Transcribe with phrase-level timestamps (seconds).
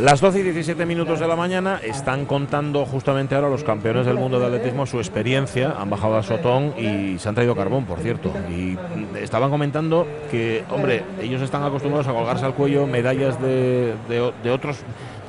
[0.00, 4.16] Las 12 y 17 minutos de la mañana están contando justamente ahora los campeones del
[4.16, 5.74] mundo de atletismo su experiencia.
[5.78, 8.32] Han bajado a Sotón y se han traído carbón, por cierto.
[8.48, 8.78] Y
[9.20, 14.50] estaban comentando que, hombre, ellos están acostumbrados a colgarse al cuello medallas de, de- de
[14.50, 14.78] otros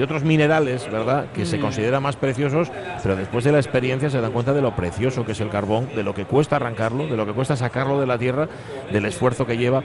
[0.02, 1.26] de otros minerales, ¿verdad?
[1.32, 2.72] Que se consideran más preciosos,
[3.04, 5.90] pero después de la experiencia se dan cuenta de lo precioso que es el carbón,
[5.96, 8.48] de lo que cuesta arrancarlo, de lo que cuesta sacarlo de la tierra,
[8.92, 9.82] del esfuerzo que lleva.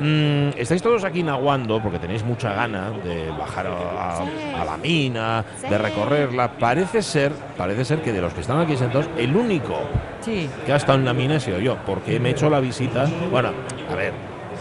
[0.00, 3.70] Mm, estáis todos aquí naguando porque tenéis mucha gana de bajar a,
[4.18, 6.50] a- a la mina, de recorrerla.
[6.58, 9.78] Parece ser, parece ser que de los que están aquí sentados, el único
[10.20, 10.50] Sí.
[10.66, 13.06] que ha estado en la mina he sido yo, porque me he hecho la visita.
[13.30, 13.50] Bueno,
[13.90, 14.12] a ver,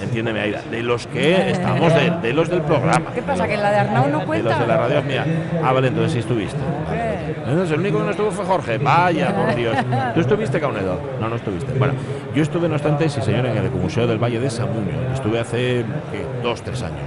[0.02, 3.12] entiéndeme, Aida, de los que estamos, de, de los del programa.
[3.14, 3.48] ¿Qué pasa?
[3.48, 4.50] ¿Que la de Arnau no De cuenta?
[4.52, 5.26] los de la radio es mía.
[5.64, 6.58] Ah, vale, entonces sí estuviste.
[6.88, 7.20] Vale.
[7.46, 8.78] Entonces, el único que no estuvo fue Jorge.
[8.78, 9.76] Vaya, por Dios.
[10.14, 11.00] ¿Tú estuviste, Caunedo?
[11.20, 11.74] No, no estuviste.
[11.74, 11.94] Bueno,
[12.36, 14.92] yo estuve, no obstante, sí, señor, en el Ecomuseo del Valle de Samuño.
[15.14, 16.26] Estuve hace, ¿qué?
[16.44, 17.00] Dos, tres años.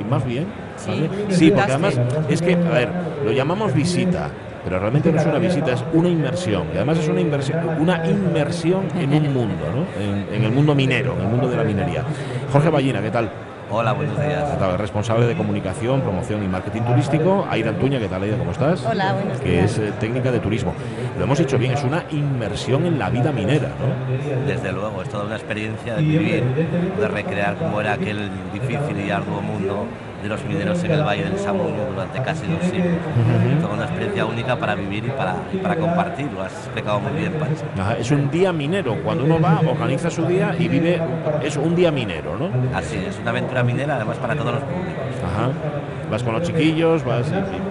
[0.00, 0.46] ¿Y más bien?
[0.76, 1.08] Sí.
[1.30, 2.88] Sí, porque además, es que, a ver,
[3.24, 4.28] lo llamamos visita.
[4.64, 6.68] Pero realmente no es una visita, es una inmersión.
[6.72, 10.00] Y además es una inversión, una inmersión en un mundo, ¿no?
[10.02, 12.04] En, en el mundo minero, en el mundo de la minería.
[12.52, 13.30] Jorge Ballina, ¿qué tal?
[13.74, 14.78] Hola, buenos días.
[14.78, 17.46] Responsable de comunicación, promoción y marketing turístico.
[17.48, 18.36] Aida Antuña, ¿qué tal, Aida?
[18.36, 18.84] ¿Cómo estás?
[18.84, 19.72] Hola, buenos Que días.
[19.72, 20.74] es eh, técnica de turismo.
[21.16, 24.46] Lo hemos hecho bien, es una inmersión en la vida minera, ¿no?
[24.46, 26.44] Desde luego, es toda una experiencia de vivir,
[27.00, 29.86] de recrear cómo era aquel difícil y arduo mundo
[30.22, 32.96] de los mineros en el Valle del Samuño durante casi dos siglos.
[33.60, 36.28] Toda una experiencia única para vivir y para, y para compartir.
[36.32, 37.32] Lo has explicado muy bien.
[37.78, 38.96] Ajá, Es un día minero.
[39.02, 41.00] Cuando uno va, organiza su día y vive,
[41.42, 42.48] es un día minero, ¿no?
[42.76, 44.92] Así es, una aventura minera además para todos los públicos.
[45.24, 45.50] Ajá.
[46.10, 47.26] Vas con los chiquillos, vas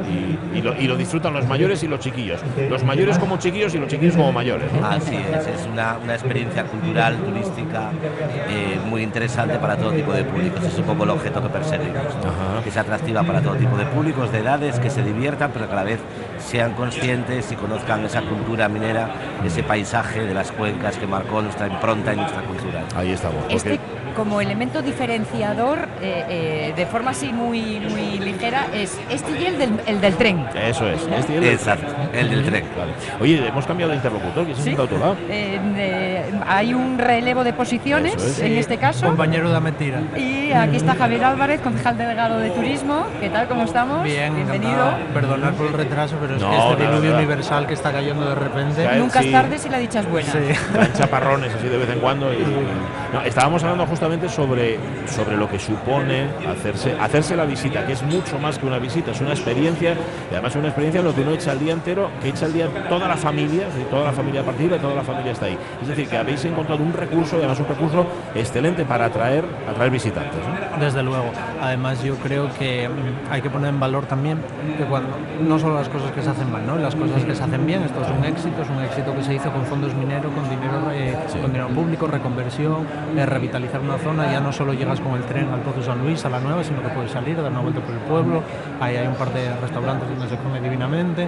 [0.09, 2.41] y, y- y lo, y lo disfrutan los mayores y los chiquillos.
[2.69, 4.71] Los mayores como chiquillos y los chiquillos como mayores.
[4.73, 4.85] ¿no?
[4.87, 7.91] Así es, es una, una experiencia cultural, turística,
[8.49, 10.63] eh, muy interesante para todo tipo de públicos.
[10.65, 11.93] Es un poco el objeto que perseguimos.
[11.93, 12.31] ¿no?
[12.41, 12.63] Ajá.
[12.63, 15.73] Que sea atractiva para todo tipo de públicos, de edades, que se diviertan, pero que
[15.73, 15.99] a la vez
[16.41, 19.09] sean conscientes y conozcan esa cultura minera,
[19.45, 22.83] ese paisaje de las cuencas que marcó nuestra impronta y nuestra cultura.
[22.95, 23.43] Ahí estamos.
[23.49, 23.79] Este
[24.15, 29.57] como elemento diferenciador, eh, eh, de forma así muy, muy ligera, es este y el
[29.57, 30.45] del, el del tren.
[30.53, 31.01] Eso es.
[31.17, 32.19] Este y el del Exacto, tren.
[32.25, 32.65] el del tren.
[32.77, 32.91] Vale.
[33.21, 34.43] Oye, hemos cambiado de interlocutor.
[34.45, 34.87] ¿Quién se ha Sí.
[34.87, 35.15] tu lado?
[35.29, 38.39] Eh, hay un relevo de posiciones, es.
[38.39, 39.05] en este caso.
[39.05, 40.01] Compañero de mentira.
[40.17, 43.05] Y aquí está Javier Álvarez, concejal delegado de turismo.
[43.21, 43.47] ¿Qué tal?
[43.47, 44.03] ¿Cómo estamos?
[44.03, 44.71] Bien, Bienvenido.
[44.71, 45.13] encantado.
[45.13, 48.35] Perdonad por el retraso, pero es No, que este diluvio universal que está cayendo de
[48.35, 48.87] repente.
[48.97, 49.27] Nunca sí.
[49.27, 50.31] es tarde si la dicha es buena.
[50.31, 50.39] Sí.
[50.73, 52.31] Traen chaparrones así de vez en cuando.
[52.33, 57.85] y- y- no, estábamos hablando justamente sobre, sobre lo que supone hacerse, hacerse la visita,
[57.85, 59.93] que es mucho más que una visita, es una experiencia,
[60.29, 62.45] y además es una experiencia en lo que uno echa el día entero, que echa
[62.45, 65.57] el día toda la familia, toda la familia participa y toda la familia está ahí.
[65.81, 69.91] Es decir, que habéis encontrado un recurso, y además un recurso excelente para atraer, atraer
[69.91, 70.39] visitantes.
[70.47, 70.70] ¿no?
[70.79, 71.31] Desde luego.
[71.61, 74.39] Además, yo creo que mm, hay que poner en valor también
[74.77, 75.09] que cuando
[75.41, 76.77] no solo las cosas que se hacen mal, ¿no?
[76.77, 77.83] las cosas que se hacen bien.
[77.83, 80.91] Esto es un éxito, es un éxito que se hizo con fondos mineros, con dinero,
[80.91, 84.31] eh, con dinero público, reconversión, eh, revitalizar una zona.
[84.31, 86.81] Ya no solo llegas con el tren al Pozo San Luis, a la nueva, sino
[86.81, 88.43] que puedes salir, dar una vuelta por el pueblo.
[88.79, 91.27] Ahí hay un par de restaurantes donde se come divinamente.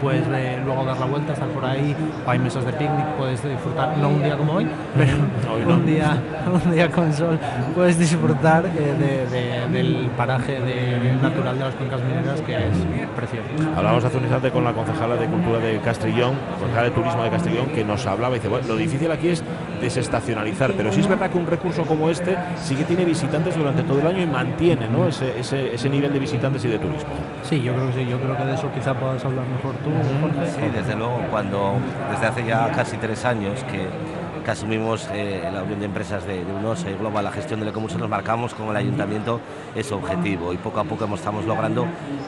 [0.00, 1.94] Puedes eh, luego dar la vuelta, estar por ahí.
[2.26, 5.16] Hay mesas de picnic, puedes disfrutar, no un día como hoy, pero
[5.52, 5.74] Hoy no.
[5.74, 6.16] un día,
[6.64, 7.38] un día con sol,
[7.74, 13.08] puedes disfrutar eh, de- de- del paraje de- natural de las cuencas mineras que es
[13.16, 13.46] precioso.
[13.76, 17.30] Hablábamos hace un instante con la concejala de Cultura de Castrillón, concejala de Turismo de
[17.30, 19.42] Castrillón, que nos hablaba y dice, bueno, lo difícil aquí es
[19.80, 23.82] desestacionalizar, pero sí es verdad que un recurso como este sí que tiene visitantes durante
[23.82, 25.06] todo el año y mantiene ¿no?
[25.08, 27.10] ese, ese, ese nivel de visitantes y de turismo.
[27.42, 29.90] Sí, yo creo que sí, yo creo que de eso quizá puedas hablar mejor tú.
[30.54, 31.74] Sí, desde luego, cuando
[32.12, 33.86] desde hace ya casi tres años que
[34.50, 37.98] asumimos eh, la Unión de Empresas de, de UNOSA y Global, la gestión del Ecomuseo,
[37.98, 39.40] nos marcamos con el Ayuntamiento
[39.74, 41.86] ese objetivo y poco a poco estamos logrando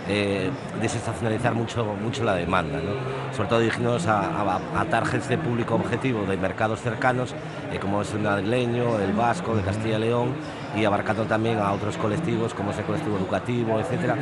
[0.08, 3.34] eh, desestacionalizar mucho, mucho la demanda, ¿no?
[3.34, 7.34] sobre todo dirigiéndonos a, a, a targets de público objetivo de mercados cercanos,
[7.72, 10.34] eh, como es el madrileño, el vasco, de Castilla y León,
[10.76, 14.16] y abarcando también a otros colectivos como es el colectivo educativo, etcétera.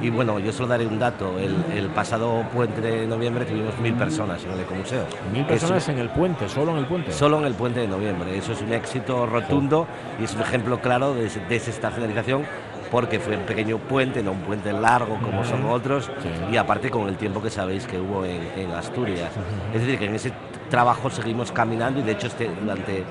[0.00, 3.94] Y bueno, yo solo daré un dato, el, el pasado puente de noviembre tuvimos mil
[3.94, 5.04] personas en el Ecomuseo.
[5.32, 7.12] Mil personas en el puente, solo en el puente.
[7.12, 9.86] Solo en el puente de noviembre, eso es un éxito rotundo
[10.20, 12.44] y es un ejemplo claro de des- desestacionalización
[12.90, 16.08] porque fue un pequeño puente, no un puente largo como son otros,
[16.52, 19.32] y aparte con el tiempo que sabéis que hubo en, en Asturias.
[19.74, 20.32] Es decir, que en ese
[20.70, 23.02] trabajo seguimos caminando y de hecho este, durante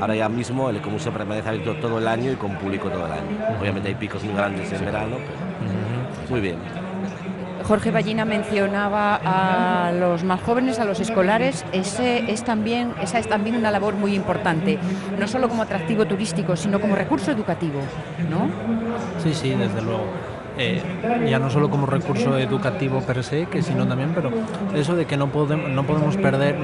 [0.00, 3.12] ahora ya mismo el Ecomuseo permanece abierto todo el año y con público todo el
[3.12, 3.58] año.
[3.60, 6.56] Obviamente hay picos muy grandes en verano, pero muy bien.
[7.64, 11.64] Jorge Ballina mencionaba a los más jóvenes, a los escolares.
[11.72, 14.78] Ese es también, esa es también una labor muy importante,
[15.18, 17.80] no solo como atractivo turístico, sino como recurso educativo,
[18.28, 18.48] ¿no?
[19.22, 20.04] Sí, sí, desde luego.
[20.56, 20.80] Eh,
[21.28, 24.30] ya no solo como recurso educativo per se, que sino también, pero
[24.74, 26.56] eso de que no podemos, no podemos perder,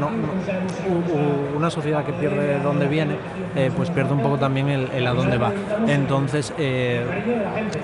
[1.57, 3.17] una sociedad que pierde dónde viene,
[3.57, 5.53] eh, pues pierde un poco también el, a dónde va.
[5.89, 7.05] Entonces, eh,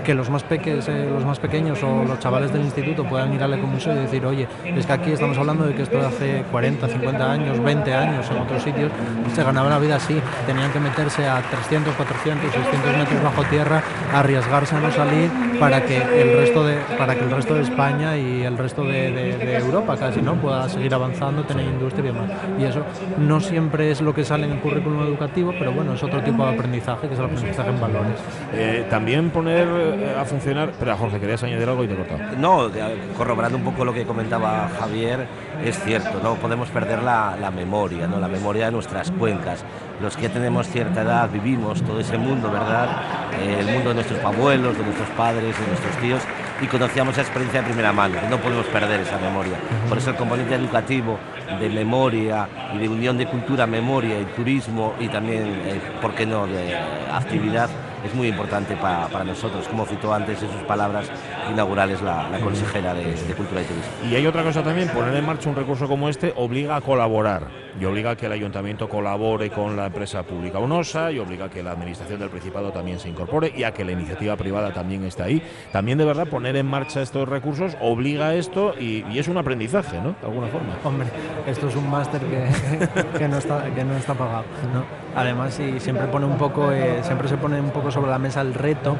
[0.04, 3.54] que los más, peques, los más pequeños o los chavales del instituto puedan ir al
[3.54, 6.88] ecomuseo y decir, oye, es que aquí estamos hablando de que esto de hace 40,
[6.88, 8.92] 50 años, 20 años en otros sitios,
[9.34, 13.82] se ganaba la vida así, tenían que meterse a 300, 400, 600 metros bajo tierra,
[14.14, 18.16] arriesgarse a no salir para que el resto de, para que el resto de España
[18.16, 22.14] y el resto de, de- de Europa casi no pueda seguir avanzando, tener industria y
[22.14, 22.30] demás.
[22.58, 22.80] Y eso
[23.18, 26.44] no siempre es lo que sale en el currículum educativo, pero bueno, es otro tipo
[26.46, 28.14] de aprendizaje, que es el aprendizaje en valores.
[28.54, 30.70] Eh, también poner eh, a funcionar.
[30.70, 32.20] Espera, Jorge, querías añadir algo y te he cortado.
[32.38, 32.70] No,
[33.16, 35.26] corroborando un poco lo que comentaba Javier,
[35.64, 38.18] es cierto, no podemos perder la, la memoria, ¿no?
[38.18, 39.64] la memoria de nuestras cuencas.
[40.00, 43.00] Los que ya tenemos cierta edad vivimos todo ese mundo, ¿verdad?
[43.40, 46.20] Eh, el mundo de nuestros abuelos, de nuestros padres, de nuestros tíos,
[46.60, 49.54] y conocíamos esa experiencia de primera mano, no podemos perder esa memoria.
[49.88, 51.18] Por eso el componente educativo
[51.60, 56.26] de memoria y de unión de cultura, memoria y turismo, y también, eh, ¿por qué
[56.26, 56.76] no?, de
[57.12, 57.68] actividad,
[58.04, 61.10] es muy importante pa- para nosotros, como citó antes en sus palabras
[61.50, 63.90] inaugurales la, consejera de Cultura y Turismo.
[64.10, 67.48] Y hay otra cosa también, poner en marcha un recurso como este obliga a colaborar
[67.80, 71.50] y obliga a que el ayuntamiento colabore con la empresa pública UNOSA y obliga a
[71.50, 75.04] que la administración del Principado también se incorpore y a que la iniciativa privada también
[75.04, 75.42] esté ahí.
[75.72, 79.36] También de verdad poner en marcha estos recursos obliga a esto y, y es un
[79.36, 80.14] aprendizaje, ¿no?
[80.20, 80.76] De alguna forma.
[80.84, 81.08] Hombre,
[81.46, 84.44] esto es un máster que, que no está, que no está pagado.
[84.72, 84.84] ¿no?
[85.14, 88.40] Además, sí, siempre pone un poco, eh, siempre se pone un poco sobre la mesa
[88.40, 88.96] el reto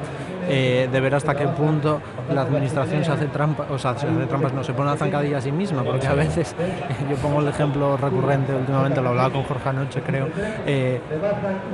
[0.49, 2.01] eh, de ver hasta qué punto
[2.33, 5.39] la administración se hace trampas, o sea, se hace trampas, no se pone la zancadilla
[5.39, 6.55] a sí misma, porque a veces,
[7.11, 10.29] yo pongo el ejemplo recurrente últimamente, lo hablaba con Jorge anoche, creo,
[10.67, 11.01] eh,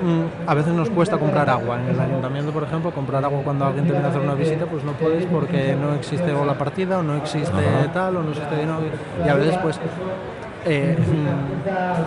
[0.03, 1.81] mm, a veces nos cuesta comprar agua.
[1.81, 4.67] En el ayuntamiento, por ejemplo, comprar agua cuando alguien te viene a hacer una visita,
[4.67, 7.53] pues no puedes porque no existe o la partida, o no existe
[7.93, 8.67] tal, o no existe.
[8.67, 8.79] no,
[9.25, 9.79] y a veces, pues
[10.65, 10.97] eh,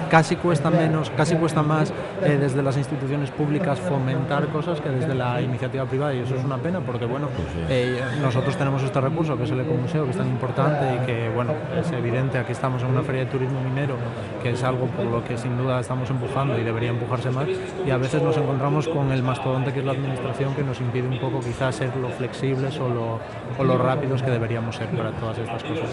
[0.10, 1.92] casi cuesta menos, casi cuesta más
[2.24, 6.44] eh, desde las instituciones públicas fomentar cosas que desde la iniciativa privada y eso es
[6.44, 7.30] una pena porque bueno,
[7.70, 11.30] eh, nosotros tenemos este recurso que es el Ecomuseo que es tan importante y que
[11.30, 13.96] bueno, es evidente, aquí estamos en una feria de turismo minero
[14.42, 17.48] que es algo por lo que sin duda estamos empujando y debería empujarse más
[17.86, 21.08] y a veces nos encontramos con el mastodonte que es la administración que nos impide
[21.08, 23.20] un poco quizás ser lo flexibles o lo,
[23.58, 25.90] o lo rápidos que deberíamos ser para todas estas cosas.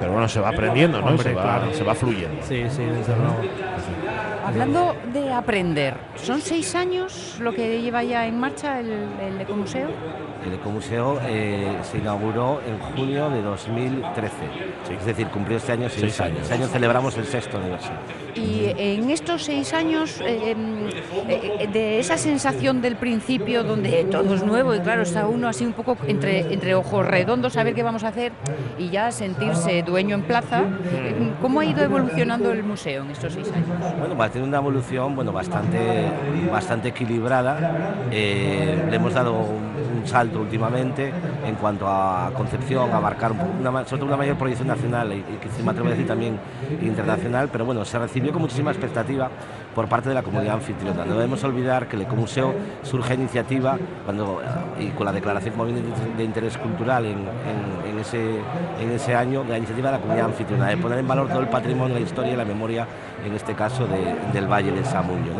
[0.00, 1.08] Pero bueno, se va aprendiendo, ¿no?
[1.08, 1.74] Hombre, se, va, claro.
[1.74, 2.42] se va fluyendo.
[2.42, 3.36] Sí, sí, desde luego.
[4.44, 9.88] Hablando de aprender, ¿son seis años lo que lleva ya en marcha el, el Ecomuseo?
[10.46, 14.30] El Ecomuseo eh, se inauguró en junio de 2013,
[14.96, 16.30] es decir, cumplió este año seis, Seis años.
[16.36, 16.42] años.
[16.42, 17.98] Este año celebramos el sexto aniversario.
[18.36, 20.86] Y en estos seis años, eh, em,
[21.28, 25.64] eh, de esa sensación del principio donde todo es nuevo y claro, está uno así
[25.64, 28.32] un poco entre, entre ojos redondos a ver qué vamos a hacer
[28.78, 30.60] y ya sentirse dueño en plaza,
[30.92, 33.66] eh, ¿cómo ha ido evolucionando el museo en estos seis años?
[33.98, 35.78] Bueno, va a tener una evolución bueno, bastante,
[36.52, 37.94] bastante equilibrada.
[38.12, 43.38] Eh, le hemos dado un, un salto últimamente en cuanto a concepción, a marcar un
[43.38, 46.40] poco- una, sobre una mayor proyección nacional y, y que me atrevo a decir también
[46.80, 49.30] internacional, pero bueno, se recibió con muchísima expectativa
[49.76, 51.04] por parte de la comunidad anfitriona.
[51.04, 54.40] No debemos olvidar que el Ecomuseo surge iniciativa cuando,
[54.78, 58.36] eh, y con la declaración como bien de, de interés cultural en, ese,
[58.80, 61.40] en ese año, de la iniciativa de la comunidad anfitriona, de poner en valor todo
[61.40, 62.86] el patrimonio, la historia y la memoria,
[63.24, 65.32] en este caso de- del Valle del Samuño.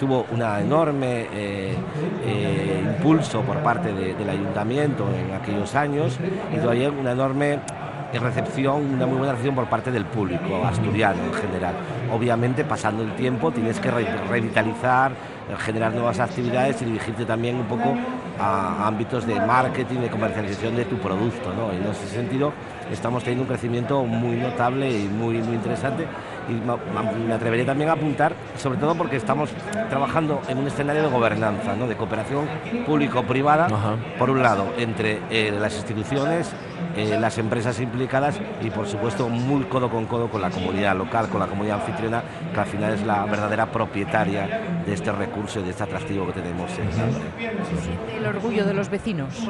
[0.00, 1.76] Tuvo una enorme eh,
[2.24, 6.18] eh, impulso por parte de- del ayuntamiento en aquellos años
[6.54, 7.58] y todavía una enorme
[8.18, 11.74] recepción, una muy buena recepción por parte del público asturiano en general.
[12.12, 15.12] Obviamente, pasando el tiempo, tienes que revitalizar,
[15.58, 17.94] generar nuevas actividades y dirigirte también un poco
[18.38, 21.52] a ámbitos de marketing, de comercialización de tu producto.
[21.54, 21.72] ¿no?
[21.72, 22.52] En ese sentido,
[22.90, 26.06] estamos teniendo un crecimiento muy notable y muy, muy interesante.
[26.48, 26.54] Y
[27.26, 29.50] me atrevería también a apuntar, sobre todo porque estamos
[29.88, 31.86] trabajando en un escenario de gobernanza, ¿no?
[31.86, 32.46] de cooperación
[32.84, 33.68] público-privada,
[34.18, 36.52] por un lado, entre eh, las instituciones,
[36.96, 41.28] eh, las empresas implicadas y por supuesto muy codo con codo con la comunidad local,
[41.28, 42.22] con la comunidad anfitriona,
[42.52, 46.32] que al final es la verdadera propietaria de este recurso y de este atractivo que
[46.32, 49.48] tenemos en El orgullo de los vecinos.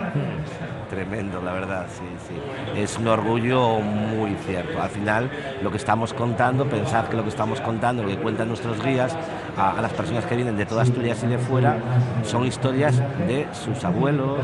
[0.92, 2.34] Tremendo, la verdad, sí, sí.
[2.78, 4.82] Es un orgullo muy cierto.
[4.82, 5.30] Al final,
[5.62, 9.16] lo que estamos contando, pensad que lo que estamos contando, lo que cuentan nuestros guías
[9.56, 11.78] a, a las personas que vienen de toda Asturias y de fuera,
[12.24, 14.40] son historias de sus abuelos,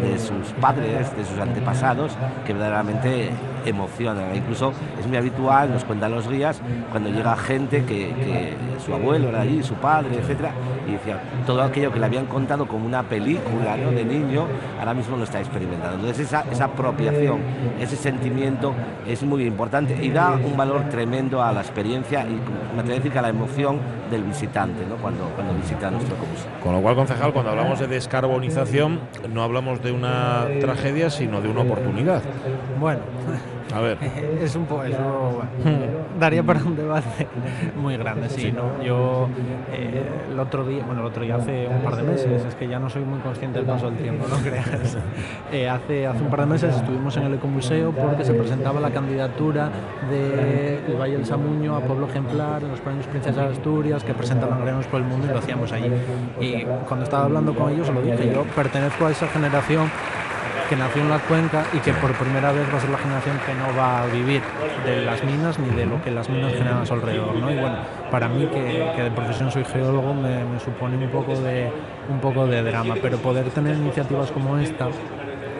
[0.00, 2.12] de sus padres, de sus antepasados,
[2.46, 3.32] que verdaderamente
[3.64, 4.34] emocionan.
[4.34, 8.54] Incluso es muy habitual, nos cuentan los guías, cuando llega gente que,
[8.84, 10.52] su abuelo era allí, su padre, etcétera,
[10.86, 14.46] y decía, todo aquello que le habían contado como una película de niño,
[14.78, 15.96] ahora mismo lo está experimentando.
[15.96, 17.38] Entonces esa, esa apropiación,
[17.80, 18.74] ese sentimiento
[19.06, 22.40] es muy importante y da un valor tremendo a la experiencia y
[22.74, 23.78] me atrevo a decir que a la emoción
[24.10, 24.96] del visitante ¿no?
[24.96, 26.46] cuando, cuando visita nuestro curso.
[26.62, 29.00] Con lo cual, concejal, cuando hablamos de descarbonización,
[29.32, 32.22] no hablamos de una tragedia, sino de una oportunidad.
[32.78, 33.00] Bueno,
[33.74, 33.98] a ver.
[34.42, 34.84] es un poco.
[34.84, 35.42] Eso
[36.18, 37.26] daría para un debate
[37.76, 38.52] muy grande, sí.
[38.52, 38.82] ¿no?
[38.82, 39.28] Yo
[39.72, 42.68] eh, el otro día, bueno, el otro día hace un par de meses, es que
[42.68, 44.96] ya no soy muy consciente del paso del tiempo, no creas.
[45.52, 48.90] Eh, hace, hace un par de meses estuvimos en el Ecomuseo porque se presentaba la
[48.90, 49.70] candidatura
[50.10, 54.50] de Valle del Samuño a Pueblo Ejemplar en los premios Princesa de Asturias que presentan
[54.50, 55.90] los por el mundo y lo hacíamos allí.
[56.40, 59.90] Y cuando estaba hablando con ellos, lo dije, yo pertenezco a esa generación
[60.68, 63.36] que nació en la cuenca y que por primera vez va a ser la generación
[63.46, 64.42] que no va a vivir
[64.84, 67.34] de las minas ni de lo que las minas generan a su alrededor.
[67.34, 67.50] ¿no?
[67.50, 67.76] Y bueno,
[68.10, 71.70] para mí, que, que de profesión soy geólogo, me, me, supone un poco, de,
[72.08, 74.88] un poco de drama, pero poder tener iniciativas como esta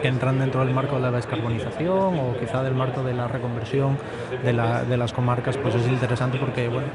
[0.01, 3.97] que entran dentro del marco de la descarbonización o quizá del marco de la reconversión
[4.43, 6.87] de, la, de las comarcas, pues es interesante porque bueno,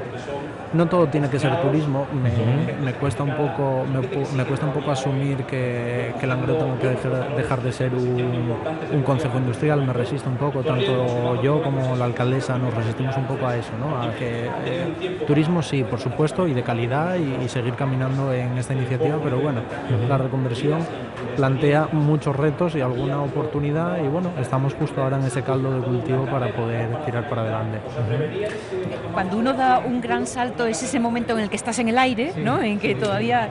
[0.73, 2.07] no todo tiene que ser turismo.
[2.13, 3.99] Me, me cuesta un poco me,
[4.35, 8.53] me, cuesta un poco asumir que, que Langreo tenga que dejar, de ser un,
[8.91, 9.85] un, concejo industrial.
[9.85, 13.71] Me resisto un poco, tanto yo como la alcaldesa nos resistimos un poco a eso,
[13.79, 14.01] ¿no?
[14.01, 18.57] A que eh, turismo sí, por supuesto, y de calidad y, y, seguir caminando en
[18.57, 19.61] esta iniciativa, pero bueno,
[20.07, 20.79] la reconversión
[21.35, 25.81] plantea muchos retos y alguna oportunidad y bueno, estamos justo ahora en ese caldo de
[25.81, 27.79] cultivo para poder tirar para adelante.
[29.13, 31.97] Cuando uno da un gran salto es ese momento en el que estás en el
[31.97, 32.61] aire, ¿no?
[32.61, 33.49] En que todavía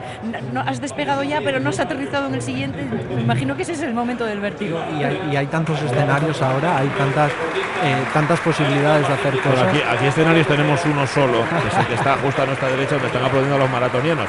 [0.53, 2.85] no has despegado ya, pero no has aterrizado en el siguiente.
[3.15, 4.79] Me imagino que ese es el momento del vértigo.
[4.99, 7.31] Y hay, y hay tantos escenarios ahora, hay tantas
[7.83, 9.63] eh, tantas posibilidades de hacer cosas.
[9.63, 12.91] aquí, aquí escenarios tenemos uno solo, que es el que está justo a nuestra derecha,
[12.91, 14.27] donde están aplaudiendo a los maratonianos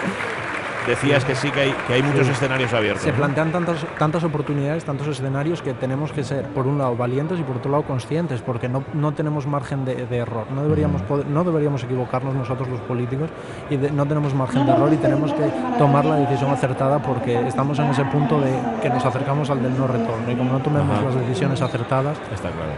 [0.87, 3.03] decías que sí que hay, que hay muchos escenarios abiertos.
[3.03, 7.39] Se plantean tantas, tantas oportunidades, tantos escenarios que tenemos que ser, por un lado, valientes
[7.39, 10.47] y por otro lado, conscientes, porque no, no tenemos margen de, de error.
[10.55, 13.31] No deberíamos, poder, no deberíamos equivocarnos nosotros los políticos
[13.71, 17.47] y de, no tenemos margen de error y tenemos que tomar la decisión acertada porque
[17.47, 20.59] estamos en ese punto de que nos acercamos al del no retorno y como no
[20.61, 21.07] tomemos Ajá.
[21.07, 22.73] las decisiones acertadas, Está claro.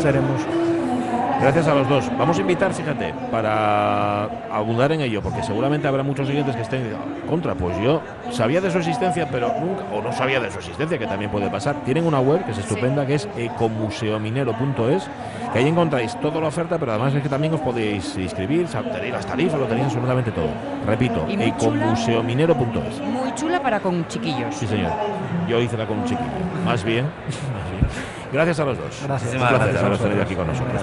[0.00, 0.40] seremos
[1.40, 2.10] Gracias a los dos.
[2.18, 6.92] Vamos a invitar, fíjate, para abundar en ello, porque seguramente habrá muchos oyentes que estén
[7.28, 7.54] contra.
[7.54, 8.00] Pues yo
[8.30, 11.50] sabía de su existencia, pero nunca, o no sabía de su existencia, que también puede
[11.50, 11.76] pasar.
[11.84, 13.08] Tienen una web que es estupenda, sí.
[13.08, 15.08] que es ecomuseominero.es,
[15.52, 19.12] que ahí encontráis toda la oferta, pero además es que también os podéis inscribir, tenéis
[19.12, 20.48] las tarifas, lo tenéis absolutamente todo.
[20.86, 23.00] Repito, ecomuseominero.es.
[23.00, 24.54] Muy chula para con chiquillos.
[24.54, 24.92] Sí, señor.
[25.48, 26.30] Yo hice la con un chiquillo.
[26.64, 27.06] Más bien.
[28.36, 29.02] Gracias a los dos.
[29.02, 29.32] Gracias.
[29.32, 30.82] Un placer haberos tenido aquí con nosotros.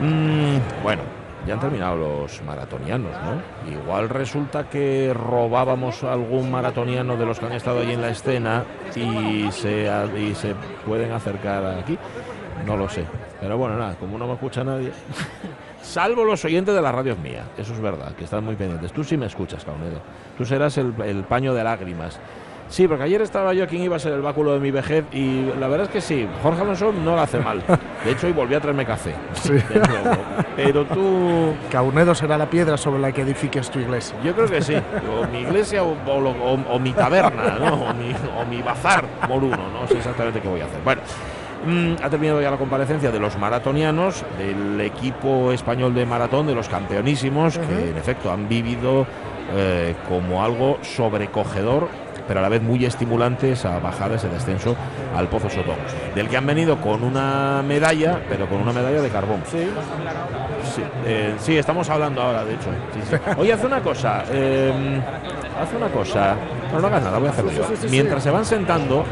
[0.00, 1.02] Mm, bueno,
[1.46, 3.70] ya han terminado los maratonianos, ¿no?
[3.72, 8.64] Igual resulta que robábamos algún maratoniano de los que han estado ahí en la escena
[8.96, 11.96] y se, y se pueden acercar aquí.
[12.66, 13.04] No lo sé.
[13.40, 14.90] Pero bueno, nada, como no me escucha nadie.
[15.82, 18.92] Salvo los oyentes de la radio mía, eso es verdad, que están muy pendientes.
[18.92, 20.00] Tú sí me escuchas, Caunedo.
[20.36, 22.18] Tú serás el, el paño de lágrimas.
[22.72, 25.42] Sí, porque ayer estaba yo quién iba a ser el báculo de mi vejez y
[25.60, 27.62] la verdad es que sí, Jorge Alonso no lo hace mal.
[28.02, 29.14] De hecho, hoy volví a traerme café.
[29.34, 29.52] Sí.
[30.56, 31.52] Pero tú...
[31.70, 34.16] Caunedo será la piedra sobre la que edifiques tu iglesia.
[34.24, 34.74] Yo creo que sí.
[34.74, 37.74] O mi iglesia o, o, o, o mi taberna, ¿no?
[37.74, 38.10] O mi,
[38.40, 39.68] o mi bazar moruno.
[39.68, 40.80] No sé exactamente qué voy a hacer.
[40.82, 41.02] Bueno.
[41.66, 46.54] Mm, ha terminado ya la comparecencia de los maratonianos, del equipo español de maratón, de
[46.54, 47.66] los campeonísimos, uh -huh.
[47.68, 49.06] que en efecto han vivido
[49.54, 51.86] eh, como algo sobrecogedor
[52.26, 54.76] pero a la vez muy estimulante esa bajada, ese descenso
[55.16, 55.76] al Pozo Sotón,
[56.14, 59.42] del que han venido con una medalla, pero con una medalla de carbón.
[59.50, 59.68] Sí,
[60.74, 62.70] sí, eh, sí estamos hablando ahora, de hecho.
[62.94, 63.16] Sí, sí.
[63.36, 65.00] Oye, haz una cosa, eh,
[65.60, 66.36] haz una cosa,
[66.72, 67.64] no, no hagas nada, voy a hacerlo yo.
[67.90, 69.04] Mientras se van sentando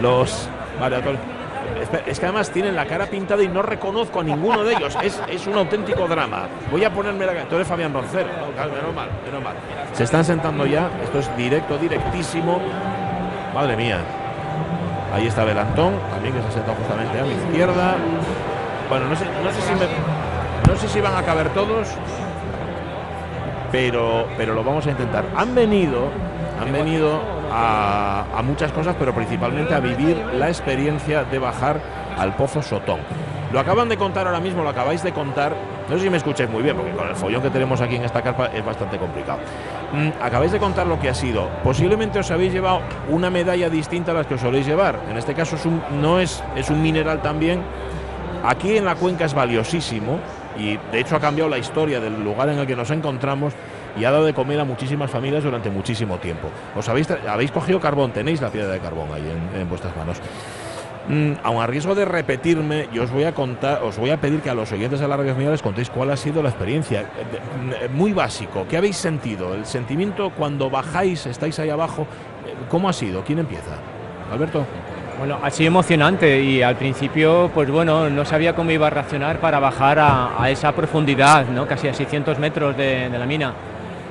[0.00, 0.48] los...
[0.78, 0.96] Vale,
[2.06, 4.96] Es que además tienen la cara pintada y no reconozco a ninguno de ellos.
[5.02, 6.46] Es, es un auténtico drama.
[6.70, 7.44] Voy a ponerme la cara.
[7.48, 8.28] Tú Fabián Roncero.
[8.28, 9.54] menos mal, menos mal.
[9.92, 10.88] Se están sentando ya.
[11.02, 12.60] Esto es directo, directísimo.
[13.54, 13.98] Madre mía.
[15.14, 17.96] Ahí está Belantón, también que se ha sentado justamente a mi izquierda.
[18.88, 21.88] Bueno, no sé, no sé si me- no sé si van a caber todos,
[23.72, 25.24] pero, pero lo vamos a intentar.
[25.36, 26.08] Han venido,
[26.60, 31.80] han venido a, muchas cosas, pero principalmente a vivir la experiencia de bajar
[32.18, 33.00] al Pozo Sotón.
[33.52, 35.56] Lo acaban de contar ahora mismo, lo acabáis de contar.
[35.88, 38.04] No sé si me escucháis muy bien, porque con el follón que tenemos aquí en
[38.04, 39.40] esta carpa es bastante complicado.
[39.92, 41.48] Mm, acabáis de contar lo que ha sido.
[41.64, 45.00] Posiblemente os habéis llevado una medalla distinta a las que os soléis llevar.
[45.10, 47.60] En este caso es un, no es, es un mineral también.
[48.44, 50.20] Aquí en la cuenca es valiosísimo
[50.56, 53.52] y de hecho ha cambiado la historia del lugar en el que nos encontramos
[53.98, 56.48] y ha dado de comer a muchísimas familias durante muchísimo tiempo.
[56.76, 60.20] Os habéis, habéis cogido carbón, tenéis la piedra de carbón ahí en, en vuestras manos.
[61.08, 64.40] Mm, aun a riesgo de repetirme, yo os voy a contar, os voy a pedir
[64.42, 67.00] que a los oyentes de la radio Mía les contéis cuál ha sido la experiencia.
[67.00, 69.54] Eh, mm, Muy básico, ¿qué habéis sentido?
[69.54, 72.02] El sentimiento cuando bajáis, estáis ahí abajo,
[72.46, 73.24] eh, ¿cómo ha sido?
[73.24, 73.72] ¿Quién empieza?
[74.30, 74.64] Alberto.
[75.18, 79.40] Bueno, ha sido emocionante y al principio, pues bueno, no sabía cómo iba a reaccionar
[79.40, 81.66] para bajar a, esa profundidad, ¿no?
[81.66, 83.52] Casi a 600 metros de la mina.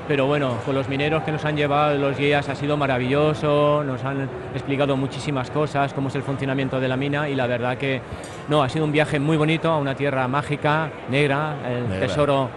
[0.10, 4.04] Pero bueno, con los mineros que nos han llevado, los guías, ha sido maravilloso, nos
[4.04, 8.02] han explicado muchísimas cosas, cómo es el funcionamiento de la mina y la verdad que,
[8.48, 12.08] no, ha sido un viaje muy bonito a una tierra mágica, negra, el Negra.
[12.08, 12.50] tesoro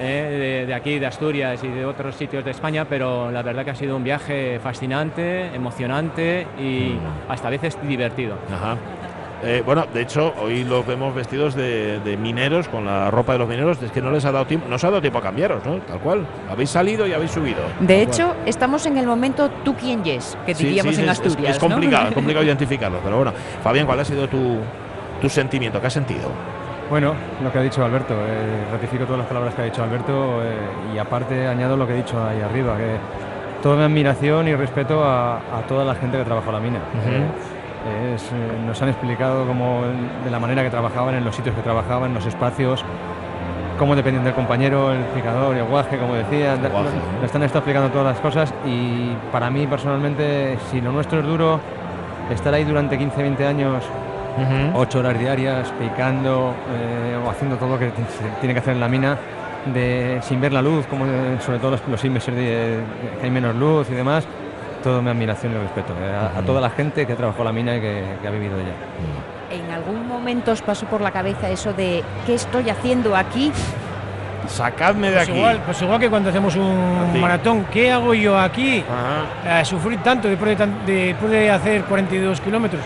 [0.00, 3.64] eh, de, de aquí, de Asturias y de otros sitios de España, pero la verdad
[3.64, 6.96] que ha sido un viaje fascinante, emocionante y
[7.28, 8.34] hasta a veces divertido.
[8.52, 8.76] Ajá.
[9.42, 13.38] Eh, bueno, de hecho, hoy los vemos vestidos de, de mineros, con la ropa de
[13.38, 13.82] los mineros.
[13.82, 15.78] Es que no les ha dado tiempo, no os ha dado tiempo a cambiaros, ¿no?
[15.78, 16.26] Tal cual.
[16.50, 17.60] Habéis salido y habéis subido.
[17.80, 18.38] De hecho, cual.
[18.46, 21.56] estamos en el momento tú quién yes, que Sí, diríamos sí, en es- Asturias.
[21.56, 21.68] Es, ¿no?
[21.68, 22.98] complicado, es complicado identificarlo.
[23.02, 23.32] Pero bueno,
[23.62, 24.58] Fabián, ¿cuál ha sido tu,
[25.22, 25.80] tu sentimiento?
[25.80, 26.28] ¿Qué has sentido?
[26.90, 30.42] Bueno, lo que ha dicho Alberto, eh, ratifico todas las palabras que ha dicho Alberto
[30.42, 30.56] eh,
[30.94, 32.96] y aparte añado lo que he dicho ahí arriba, que
[33.62, 36.80] toda mi admiración y respeto a, a toda la gente que trabajó la mina.
[37.86, 38.34] Eh, es, eh,
[38.66, 39.82] nos han explicado cómo,
[40.24, 42.84] de la manera que trabajaban, en los sitios que trabajaban, en los espacios,
[43.78, 47.12] cómo dependen del compañero, el picador y el guaje, como guaje, Nos- ¿no?
[47.16, 51.26] nos están esto explicando todas las cosas y para mí personalmente, si lo nuestro es
[51.26, 51.58] duro,
[52.30, 53.84] estar ahí durante 15, 20 años
[54.74, 57.90] ocho horas diarias picando eh, o haciendo todo lo que
[58.40, 59.16] tiene que hacer en la mina
[59.74, 62.80] de, sin ver la luz, como eh, sobre todo los, los meses de, de
[63.18, 64.26] que hay menos luz y demás,
[64.82, 67.76] toda mi admiración y respeto eh, a, a toda la gente que trabajó la mina
[67.76, 68.74] y que, que ha vivido ella.
[69.50, 73.52] ¿En algún momento os pasó por la cabeza eso de qué estoy haciendo aquí?
[74.46, 75.36] Sacadme de Pues aquí.
[75.38, 78.82] igual, pues igual que cuando hacemos un maratón, ¿qué hago yo aquí?
[79.44, 79.60] Ajá.
[79.60, 82.82] A sufrir tanto después de, tan- después de hacer 42 kilómetros.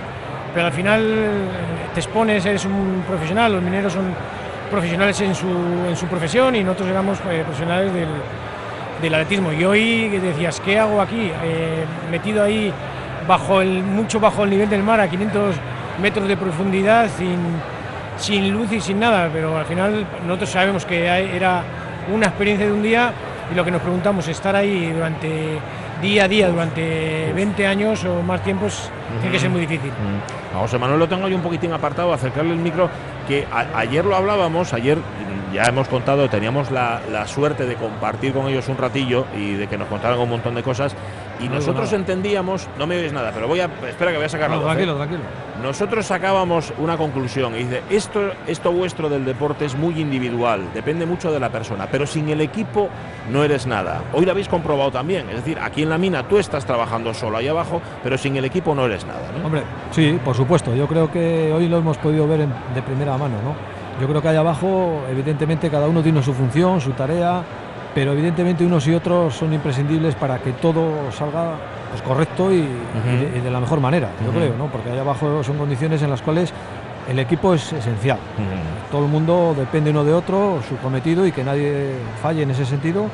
[0.52, 1.30] Pero al final eh,
[1.94, 4.04] te expones, eres un profesional, los mineros son
[4.70, 5.46] profesionales en su,
[5.88, 8.08] en su profesión y nosotros éramos eh, profesionales del,
[9.04, 9.52] del atletismo.
[9.52, 11.30] Y hoy decías, ¿qué hago aquí?
[11.42, 12.72] Eh, metido ahí
[13.28, 15.54] bajo el, mucho bajo el nivel del mar, a 500
[16.02, 17.38] metros de profundidad, sin,
[18.18, 21.62] sin luz y sin nada, pero al final nosotros sabemos que era
[22.12, 23.12] una experiencia de un día
[23.50, 25.58] y lo que nos preguntamos, estar ahí durante
[26.02, 28.90] día a día, durante 20 años o más tiempos,
[29.20, 29.90] tiene que ser muy difícil.
[30.54, 32.88] A José Manuel lo tengo yo un poquitín apartado, acercarle el micro,
[33.28, 34.98] que a- ayer lo hablábamos, ayer
[35.54, 39.66] ya hemos contado, teníamos la, la suerte de compartir con ellos un ratillo y de
[39.68, 40.94] que nos contaran un montón de cosas,
[41.40, 44.28] y No nosotros entendíamos, no me oís nada, pero voy a, espera que voy a
[44.28, 44.74] sacar la No, voz, ¿eh?
[44.74, 45.20] tranquilo, tranquilo.
[45.62, 51.06] Nosotros sacábamos una conclusión y dice, esto, esto vuestro del deporte es muy individual, depende
[51.06, 52.88] mucho de la persona, pero sin el equipo
[53.30, 54.02] no eres nada.
[54.12, 57.38] Hoy lo habéis comprobado también, es decir, aquí en la mina tú estás trabajando solo
[57.38, 59.22] ahí abajo, pero sin el equipo no eres nada.
[59.38, 59.46] ¿no?
[59.46, 59.62] Hombre,
[59.92, 60.74] sí, por supuesto.
[60.74, 63.73] Yo creo que hoy lo hemos podido ver en- de primera mano, ¿no?
[64.00, 67.42] Yo creo que allá abajo, evidentemente, cada uno tiene su función, su tarea,
[67.94, 71.52] pero evidentemente unos y otros son imprescindibles para que todo salga
[71.90, 74.66] pues, correcto y, y de, y de la mejor manera, yo creo, ¿no?
[74.66, 76.52] Porque allá abajo son condiciones en las cuales
[77.08, 78.18] el equipo es esencial.
[78.90, 82.64] Todo el mundo depende uno de otro, su cometido y que nadie falle en ese
[82.64, 83.06] sentido.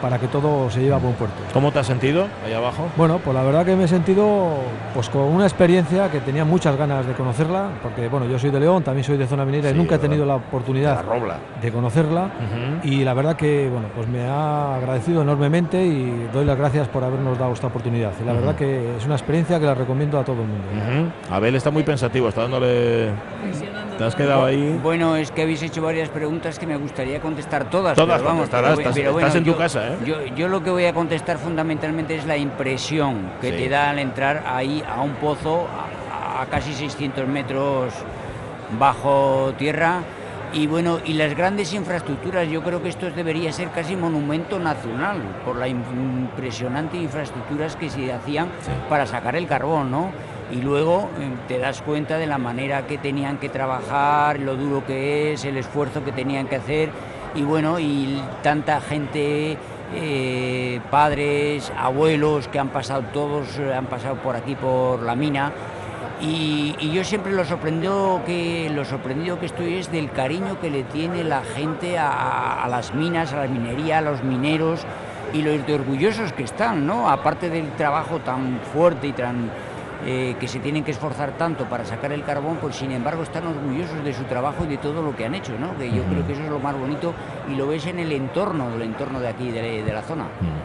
[0.00, 1.36] Para que todo se lleve a buen puerto.
[1.52, 2.86] ¿Cómo te has sentido ahí abajo?
[2.96, 4.48] Bueno, pues la verdad que me he sentido
[4.94, 8.60] pues con una experiencia que tenía muchas ganas de conocerla, porque bueno, yo soy de
[8.60, 11.36] León, también soy de zona minera Sí, y nunca he tenido la oportunidad La Robla.
[11.60, 12.30] de conocerla
[12.82, 17.04] y la verdad que bueno, pues me ha agradecido enormemente y doy las gracias por
[17.04, 18.12] habernos dado esta oportunidad.
[18.22, 21.12] Y la verdad que es una experiencia que la recomiendo a todo el mundo.
[21.30, 23.10] Abel está muy pensativo, está dándole.
[23.98, 24.78] Te has quedado ahí.
[24.82, 27.96] Bueno, es que habéis hecho varias preguntas que me gustaría contestar todas.
[27.96, 29.96] Todas pero vamos, pero- estás- pero estás en tu casa, ¿eh?
[30.06, 33.56] Yo, yo lo que voy a contestar fundamentalmente es la impresión que Sí.
[33.56, 35.66] te da al entrar ahí a un pozo
[36.12, 37.92] a, a casi 600 metros
[38.78, 40.00] bajo tierra.
[40.52, 45.18] Y bueno, y las grandes infraestructuras, yo creo que esto debería ser casi monumento nacional
[45.44, 48.48] por la im- impresionante infraestructuras que se hacían
[48.88, 50.10] para sacar el carbón, ¿no?
[50.50, 54.84] Y luego eh, te das cuenta de la manera que tenían que trabajar, lo duro
[54.86, 56.90] que es, el esfuerzo que tenían que hacer
[57.34, 59.56] y bueno, y tanta gente,
[59.94, 65.52] eh, padres, abuelos que han pasado todos, eh, han pasado por aquí por la mina
[66.20, 70.82] y, yo siempre lo sorprendido que lo sorprendido que estoy es del cariño que le
[70.82, 74.80] tiene la gente a, las minas, a la minería, a los mineros
[75.32, 77.08] y lo de orgullosos que están, ¿no?
[77.08, 79.50] Aparte del trabajo tan fuerte y tan
[80.06, 83.46] eh, que se tienen que esforzar tanto para sacar el carbón, pues sin embargo están
[83.46, 85.76] orgullosos de su trabajo y de todo lo que han hecho, ¿no?
[85.76, 87.12] Que yo creo que eso es lo más bonito
[87.50, 90.24] y lo ves en el entorno, del entorno de aquí, de, de la zona.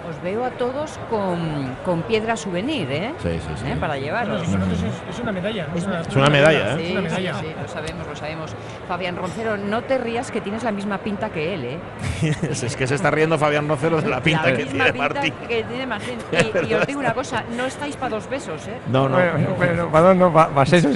[0.10, 3.14] Os veo a todos con, con piedra souvenir, ¿eh?
[3.22, 3.66] Sí, sí, sí.
[3.68, 3.78] ¿Eh?
[3.80, 4.44] Para llevaros.
[4.44, 5.68] Eso es, es una medalla.
[5.68, 5.76] ¿no?
[5.78, 6.78] Es una medalla, ¿eh?
[6.78, 7.34] Sí, Es una medalla.
[7.40, 8.56] sí, sí, lo sabemos, lo sabemos.
[8.88, 11.80] Fabián Roncero, no te rías que tienes la misma pinta que él, ¿eh?
[12.52, 15.14] es que se está riendo Fabián Rocero de la pinta la que misma tiene pinta
[15.14, 15.34] Martín.
[15.48, 16.18] que tiene Martín.
[16.32, 18.78] Es Y, y os digo una cosa, no estáis para dos besos, ¿eh?
[18.88, 19.23] No, no.
[19.32, 20.30] Bueno, bueno, ¿para dónde?
[20.30, 20.94] ¿Para seis o no,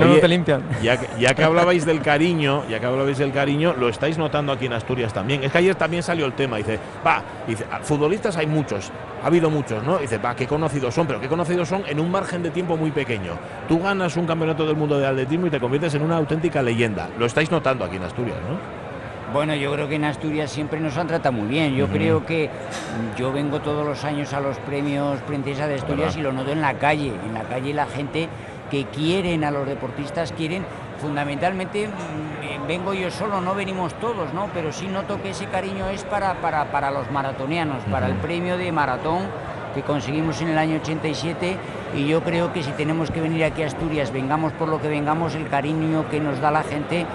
[0.00, 0.62] Oye, no te limpian.
[0.82, 4.52] Ya que, ya que hablabais del cariño, ya que hablabais del cariño, lo estáis notando
[4.52, 5.42] aquí en Asturias también.
[5.44, 6.56] Es que ayer también salió el tema.
[6.56, 8.90] Dice, va, dice, "ah, futbolistas hay muchos,
[9.22, 9.98] ha habido muchos, ¿no?
[9.98, 12.90] Dice, va, qué conocidos son, pero qué conocidos son en un margen de tiempo muy
[12.90, 13.32] pequeño.
[13.68, 17.08] Tú ganas un campeonato del mundo de atletismo y te conviertes en una auténtica leyenda.
[17.18, 18.81] Lo estáis notando aquí en Asturias, ¿no?
[19.32, 21.74] Bueno, yo creo que en Asturias siempre nos han tratado muy bien.
[21.74, 22.50] Yo creo que
[23.16, 26.60] yo vengo todos los años a los premios Princesa de Asturias y lo noto en
[26.60, 27.12] la calle.
[27.24, 28.28] En la calle la gente
[28.70, 30.66] que quieren a los deportistas quieren
[31.00, 34.50] fundamentalmente mm, vengo yo solo, no venimos todos, ¿no?
[34.52, 38.58] Pero sí noto que ese cariño es para, para, para los maratonianos, para el premio
[38.58, 39.28] de maratón
[39.74, 41.56] que conseguimos en el año 87
[41.96, 44.88] y yo creo que si tenemos que venir aquí a Asturias, vengamos por lo que
[44.88, 47.06] vengamos, el cariño que nos da la gente,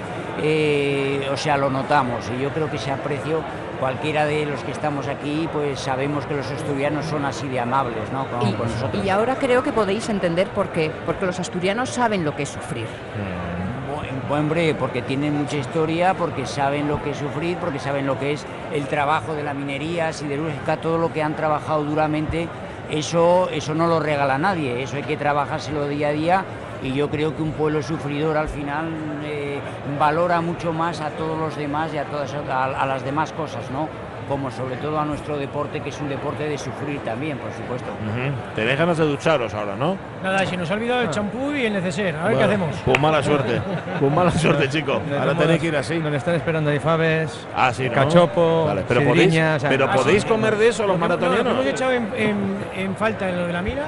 [0.42, 3.42] eh, o sea, lo notamos y yo creo que ese aprecio,
[3.80, 8.12] cualquiera de los que estamos aquí, pues sabemos que los asturianos son así de amables,
[8.12, 8.28] ¿no?
[8.28, 9.04] Con, con nosotros.
[9.04, 10.92] Y ahora creo que podéis entender por qué.
[11.06, 12.88] Porque los asturianos saben lo que es sufrir.
[14.30, 18.34] Hombre, porque tienen mucha historia, porque saben lo que es sufrir, porque saben lo que
[18.34, 22.50] es el trabajo de la minería siderúrgica, todo lo que han trabajado duramente,
[22.90, 26.46] eso, eso no lo regala nadie, eso hay que trabajárselo día a día
[26.84, 28.90] y yo creo que un pueblo sufridor al final
[29.24, 29.47] eh,
[30.00, 33.70] valora mucho más a todos los demás y a, todas, a, a las demás cosas,
[33.72, 33.88] ¿no?
[34.28, 37.88] Como sobre todo a nuestro deporte, que es un deporte de sufrir también, por supuesto.
[37.88, 38.34] Ujú.
[38.56, 39.96] Tenéis ganas de ducharos ahora, ¿no?
[40.22, 42.14] Nada, se nos ha olvidado el champú y el neceser.
[42.14, 42.76] A ver Bueno, qué hacemos.
[42.84, 43.62] Pues mala suerte.
[44.02, 45.00] Pues mala suerte, chico.
[45.18, 45.98] Ahora tenéis que ir así.
[46.00, 47.94] Nos están esperando ahí Faves, Ah, sí, ¿no?
[47.96, 50.28] Cachopo, Vale, pero podéis, sidriña, o sea, pero ah, podéis sí.
[50.28, 51.54] comer de eso los no, Lo que maratonianos.
[51.54, 53.84] hemos echado en, en- en falta en lo de la mina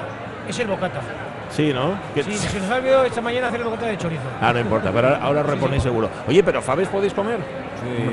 [0.48, 1.02] es el bocata.
[1.50, 1.94] Sí, ¿no?
[2.14, 4.22] Que- Sí, se nos ha olvidado esta mañana hacer el bocata de chorizo.
[4.42, 6.10] Ah, no importa, pero ahora, ahora reponéis seguro.
[6.28, 7.40] Oye, pero ¿Fabes podéis comer?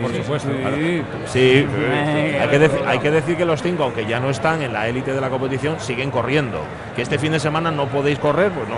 [0.01, 0.49] por supuesto.
[0.61, 0.77] Claro.
[0.77, 1.67] Sí, sí.
[2.41, 5.13] Hay, que hay que decir que los cinco, aunque ya no están en la élite
[5.13, 6.61] de la competición, siguen corriendo.
[6.95, 8.77] Que este fin de semana no podéis correr, pues no.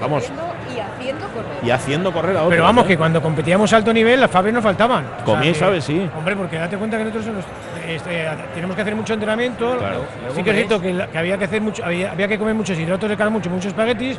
[0.00, 0.24] Vamos.
[0.24, 1.48] Y haciendo correr.
[1.64, 2.50] Y haciendo correr a otros.
[2.50, 2.88] Pero vamos, ¿eh?
[2.88, 5.04] que cuando competíamos alto nivel, las fabres nos faltaban.
[5.04, 6.08] O sea, Comíais fabes, sí.
[6.16, 7.44] Hombre, porque date cuenta que nosotros nos-
[7.88, 9.76] este, tenemos que hacer mucho entrenamiento.
[9.78, 10.04] Claro.
[10.34, 12.54] Sí que es cierto que, la- que había que hacer mucho, había, había que comer
[12.54, 14.18] muchos hidratos de carbono, mucho, muchos espaguetis,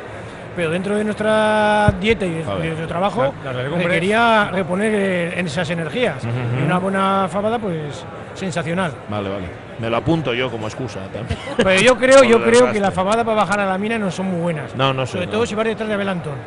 [0.56, 3.86] pero dentro de nuestra dieta y de, nuestro trabajo las legumbres.
[3.86, 6.16] requería reponer eh, en esas energías.
[6.58, 8.04] Y una buena fabada, pues
[8.34, 8.92] sensacional.
[9.08, 9.46] Vale, vale.
[9.78, 11.38] Me lo apunto yo como excusa también.
[11.56, 14.26] Pero yo creo, yo creo que las fabadas para bajar a la mina no son
[14.26, 14.74] muy buenas.
[14.74, 15.32] No, no sé, Sobre no.
[15.32, 16.34] todo si vas detrás de Abel Antón.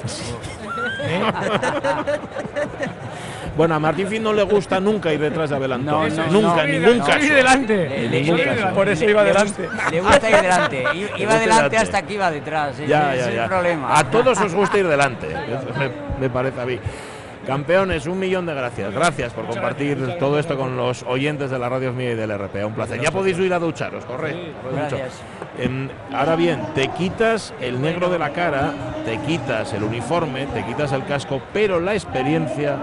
[1.05, 1.21] ¿Eh?
[3.55, 6.15] Bueno, a Martín Fin no le gusta nunca ir detrás de Abel Antón.
[6.15, 7.05] No, no, nunca, no.
[7.05, 7.33] Salir caso.
[7.35, 8.71] delante.
[8.73, 9.69] Por eso iba delante.
[9.91, 10.83] Le gusta ir delante.
[11.17, 12.77] Iba delante hasta que iba detrás.
[12.79, 13.43] Ya, ya, ya.
[13.43, 13.97] el problema.
[13.97, 15.27] A todos os gusta ir delante.
[15.77, 15.89] Me,
[16.19, 16.79] me parece a mí.
[17.45, 18.93] Campeones, un millón de gracias.
[18.93, 22.65] Gracias por compartir todo esto con los oyentes de la Radio Mía y del RP.
[22.65, 23.01] Un placer.
[23.01, 24.53] Ya podéis ir a ducharos, corre.
[24.73, 25.21] Gracias.
[25.59, 28.73] Em, ahora bien, te quitas el negro de la cara,
[29.05, 32.77] te quitas el uniforme, te quitas el casco, pero la experiencia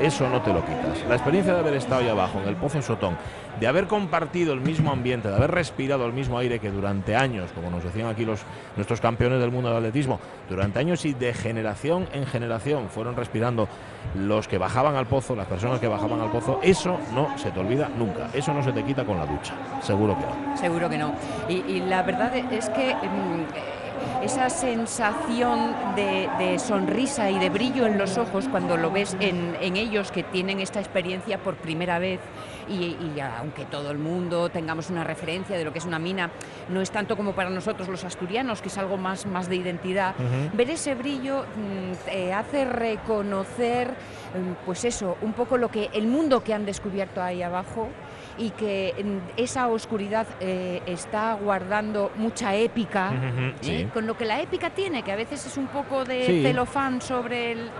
[0.00, 1.04] eso no te lo quitas.
[1.08, 3.16] La experiencia de haber estado ahí abajo, en el Pozo Sotón,
[3.58, 7.50] de haber compartido el mismo ambiente, de haber respirado el mismo aire que durante años,
[7.54, 8.42] como nos decían aquí los,
[8.76, 13.68] nuestros campeones del mundo del atletismo, durante años y de generación en generación fueron respirando
[14.14, 17.60] los que bajaban al pozo, las personas que bajaban al pozo, eso no se te
[17.60, 20.56] olvida nunca, eso no se te quita con la ducha, seguro que no.
[20.56, 21.12] Seguro que no.
[21.48, 23.75] Y, la verdad es que mm,
[24.22, 29.56] esa sensación de, de sonrisa y de brillo en los ojos cuando lo ves en,
[29.60, 32.20] en ellos que tienen esta experiencia por primera vez
[32.68, 36.30] y, y aunque todo el mundo tengamos una referencia de lo que es una mina,
[36.68, 40.14] no es tanto como para nosotros los asturianos, que es algo más, más de identidad,
[40.52, 46.42] ver ese brillo mm, hace reconocer, mm, pues eso, un poco lo que el mundo
[46.42, 47.88] que han descubierto ahí abajo
[48.38, 48.94] y que
[49.36, 53.54] esa oscuridad eh, está guardando mucha épica, ¿eh?
[53.60, 53.88] sí.
[53.92, 56.42] con lo que la épica tiene, que a veces es un poco de Sí.
[56.42, 57.70] celofán sobre el...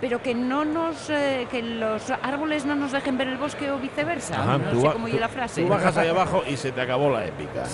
[0.00, 1.10] pero que no nos...
[1.10, 4.40] eh, que los árboles no nos dejen ver el bosque o viceversa.
[4.40, 5.62] Ajá, no tú sé cómo la frase.
[5.62, 7.64] Tú bajas ahí abajo y se te acabó la épica.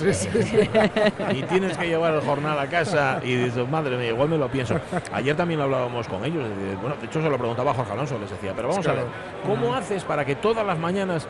[1.32, 4.48] y tienes que llevar el jornal a casa y dices, madre mía, igual me lo
[4.48, 4.80] pienso.
[5.12, 6.44] Ayer también lo hablábamos con ellos.
[6.80, 9.04] Bueno, de hecho se lo preguntaba a Jorge Alonso, les decía, pero vamos a ver.
[9.46, 11.26] ¿cómo haces para que todas las mañanas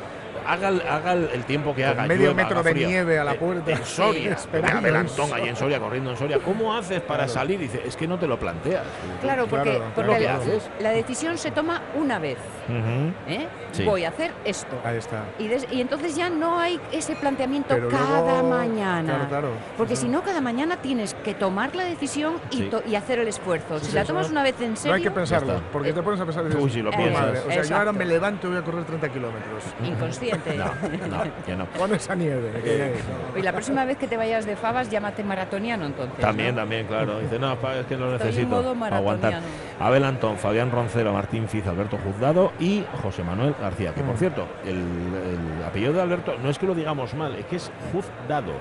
[0.46, 2.02] haga el, haga el- tiempo que Con haga?
[2.06, 3.70] medio llueva, metro haga de nieve a la Eh, puerta.
[3.72, 4.78] En Soria, Esperando.
[4.78, 6.38] Abel Antón allí en Soria, corriendo en Soria.
[6.38, 7.32] ¿Cómo haces para Claro.
[7.32, 7.58] salir?
[7.60, 8.84] Dice, es que no te lo planteas.
[9.20, 10.70] Claro, porque, Claro, porque ¿qué la, haces?
[10.80, 12.38] la decisión se toma una vez.
[12.68, 13.12] Ujú.
[13.28, 13.46] ¿eh?
[13.72, 13.84] Sí.
[13.84, 14.76] Voy a hacer esto.
[14.84, 15.24] Ahí está.
[15.38, 19.02] Y, des- y entonces ya no hay ese planteamiento Pero cada luego- mañana.
[19.14, 19.48] Claro, claro.
[19.76, 22.62] Porque si no, cada mañana tienes que tomar la decisión y, Sí.
[22.70, 23.78] to- y hacer el esfuerzo.
[23.78, 24.92] Sí, si sí, la tomas una vez en serio.
[24.92, 27.20] No hay que pensarlo, porque te pones a pensar dices, Uy, si lo "Oh, piensas".
[27.20, 27.40] madre".
[27.40, 29.62] O sea, yo ahora me levanto y voy a correr 30 kilómetros.
[29.82, 30.31] Inconsciente.
[30.56, 30.64] No,
[31.08, 31.66] no, que no.
[31.78, 32.50] Con esa nieve.
[33.32, 33.38] ¿no?
[33.38, 36.18] Y la próxima vez que te vayas de Favas, llámate maratoniano entonces.
[36.18, 36.62] También, ¿no?
[36.62, 37.18] también, claro.
[37.20, 38.48] Dice, no, es que lo Estoy en necesito.
[38.48, 39.40] modo aguantar.
[39.80, 43.94] Abel Antón, Fabián Roncero, Martín Fiz, Alberto Juzgado y José Manuel García.
[43.94, 44.18] Que por Mm.
[44.18, 47.70] cierto, el, el apellido de Alberto no es que lo digamos mal, es que es
[47.92, 48.52] Juzgado.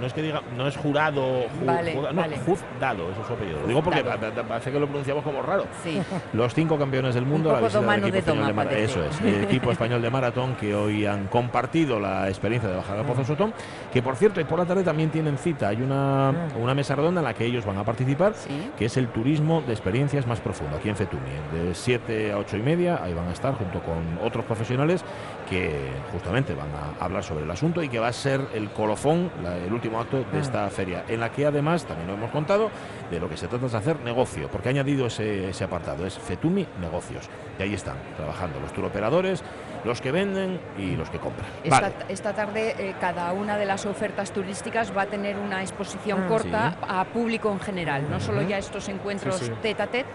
[0.00, 2.36] No es que diga, no es jurado, ju- Vale, no, vale.
[2.38, 3.60] Juzgado, ese es su apellido.
[3.60, 5.64] Lo digo porque parece que lo pronunciamos como raro.
[5.82, 6.00] Sí.
[6.32, 8.84] Los cinco campeones del mundo, Un la visita del equipo de español de mara- parece.
[8.84, 12.98] Eso es, el equipo español de maratón que hoy han compartido la experiencia de bajar
[12.98, 13.54] al Pozo Sotón,
[13.92, 15.68] que por cierto, y por la tarde también tienen cita.
[15.68, 18.34] Hay una, una mesa redonda en la que ellos van a participar,
[18.78, 21.22] que es el turismo de experiencias más profundo, aquí en Fetumi.
[21.52, 25.04] De 7 a 8 y media, ahí van a estar junto con otros profesionales
[25.48, 29.30] que justamente van a hablar sobre el asunto y que va a ser el colofón,
[29.42, 32.70] la- el último acto de esta feria, en la que además, también lo hemos contado,
[33.10, 36.06] de lo que se trata es de hacer negocio, porque ha añadido ese, ese apartado,
[36.06, 37.28] es Fetumi Negocios.
[37.58, 39.42] Y ahí están, trabajando los turoperadores,
[39.84, 41.46] los que venden y los que compran.
[41.62, 41.94] Esta, Vale.
[42.08, 46.28] esta tarde eh, cada una de las ofertas turísticas va a tener una exposición Ah,
[46.28, 46.76] corta sí.
[46.88, 49.52] a público en general, no solo ya estos encuentros Sí, sí.
[49.62, 50.06] tete a tete,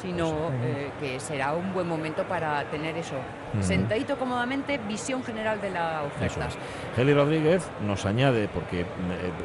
[0.00, 3.16] sino eh, que será un buen momento para tener eso,
[3.60, 6.46] sentadito cómodamente, visión general de la oferta.
[6.46, 6.58] es.
[6.96, 8.86] Heli Rodríguez nos añade, porque eh,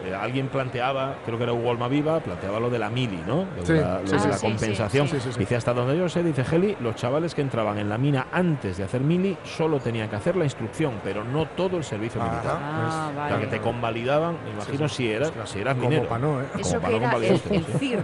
[0.06, 3.46] eh, alguien planteaba, creo que era Hugo Almaviva, planteaba lo de la mili, ¿no?
[3.58, 5.08] Lo de la, lo sí, de sí, la sí, compensación.
[5.08, 5.40] sí, sí, sí, sí.
[5.40, 8.78] Dice, hasta donde yo sé, dice Heli, los chavales que entraban en la mina antes
[8.78, 12.32] de hacer mili solo tenían que hacer la instrucción, pero no todo el servicio Ajá.
[12.32, 12.58] militar.
[12.62, 13.40] Ah, O sea, vale.
[13.40, 14.96] que te convalidaban, me imagino, sí.
[14.96, 16.08] si eras, si eras Como minero.
[16.10, 16.46] pa' no, ¿eh?
[16.52, 17.40] Como Eso pa' que no era el.
[17.80, 18.00] CIR.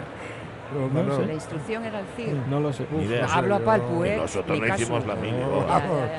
[0.73, 1.25] No, no, no.
[1.25, 2.35] La instrucción era el CIR.
[2.47, 3.25] No lo sé, idea.
[3.31, 4.17] Hablo a Palpu, ¿eh?
[4.17, 6.09] Nosotros no hicimos la vamos.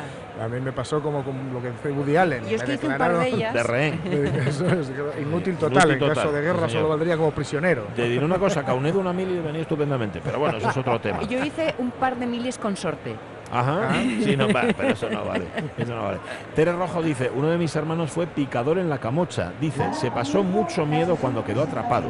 [0.41, 2.49] A mí me pasó como con lo que fue Woody Allen.
[2.49, 3.53] Yo es que hice un par de ellas.
[3.53, 4.01] De rehén.
[4.47, 5.91] Eso es, inútil total.
[5.91, 6.71] Inútil en total, caso de guerra señor.
[6.71, 7.87] solo valdría como prisionero.
[7.95, 11.23] Te diré una cosa, Caunedo una mili venía estupendamente, pero bueno, eso es otro tema.
[11.25, 13.17] Yo hice un par de miles con sorte.
[13.53, 14.03] Ajá, Ah.
[14.23, 15.45] sí, no, va, pero eso no vale.
[15.77, 16.19] Eso no vale.
[16.55, 19.53] Tere Rojo dice, uno de mis hermanos fue picador en la camocha.
[19.61, 22.09] Dice, se pasó mucho miedo cuando quedó atrapado.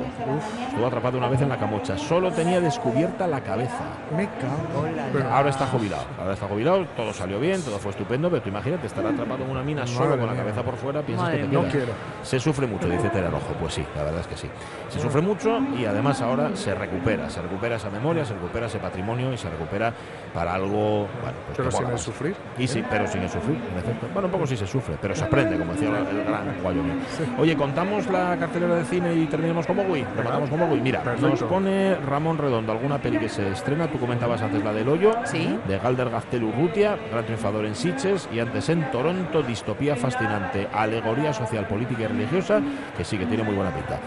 [0.68, 1.96] Estuvo atrapado una vez en la camocha.
[1.96, 3.80] Solo tenía descubierta la cabeza.
[4.16, 4.86] Me cago.
[5.12, 6.04] Pero ahora está jubilado.
[6.18, 9.50] Ahora está jubilado, todo salió bien, todo fue estupendo, pero tú imagínate, estar atrapado en
[9.50, 10.42] una mina solo Madre con la mía.
[10.42, 11.62] cabeza por fuera, piensas Madre que te queda.
[11.62, 11.92] No quiero.
[12.22, 13.54] Se sufre mucho, dice Tere Rojo.
[13.60, 14.48] Pues sí, la verdad es que sí.
[14.88, 17.30] Se sufre mucho y además ahora se recupera.
[17.30, 19.92] Se recupera esa memoria, se recupera ese patrimonio y se recupera
[20.34, 22.34] para algo, bueno, pues Pero sin el sufrir.
[22.58, 24.06] Y sí, pero sin el sufrir, en efecto.
[24.12, 27.00] Bueno, un poco sí se sufre, pero se aprende, como decía el gran Wyoming.
[27.38, 30.04] Oye, contamos la cartelera de cine y terminamos como Wii.
[30.16, 30.80] Rematamos como Wii.
[30.80, 31.28] Mira, Perfecto.
[31.28, 33.86] nos pone Ramón Redondo alguna peli que se estrena.
[33.88, 35.58] Tú comentabas antes la del hoyo, Sí.
[35.66, 41.32] de Galder Gaztelu Urrutia, gran triunfador en Sitges, y antes en Toronto, distopía fascinante, alegoría
[41.32, 42.60] social, política y religiosa,
[42.96, 43.98] que sí que tiene muy buena pinta.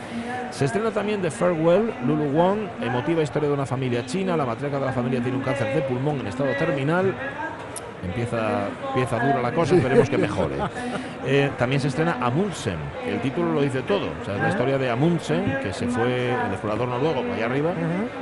[0.52, 4.38] Se estrena también The Farewell, Lulu Wong, emotiva historia de una familia china.
[4.38, 7.13] La matriarca de la familia tiene un cáncer de pulmón en estado terminal.
[8.06, 10.56] Empieza, empieza dura la cosa, esperemos que mejore.
[11.26, 12.76] Eh, también se estrena Amundsen,
[13.08, 14.08] el título lo dice todo.
[14.22, 17.46] O sea, es la historia de Amundsen, que se fue, el explorador noruego, para allá
[17.46, 17.72] arriba.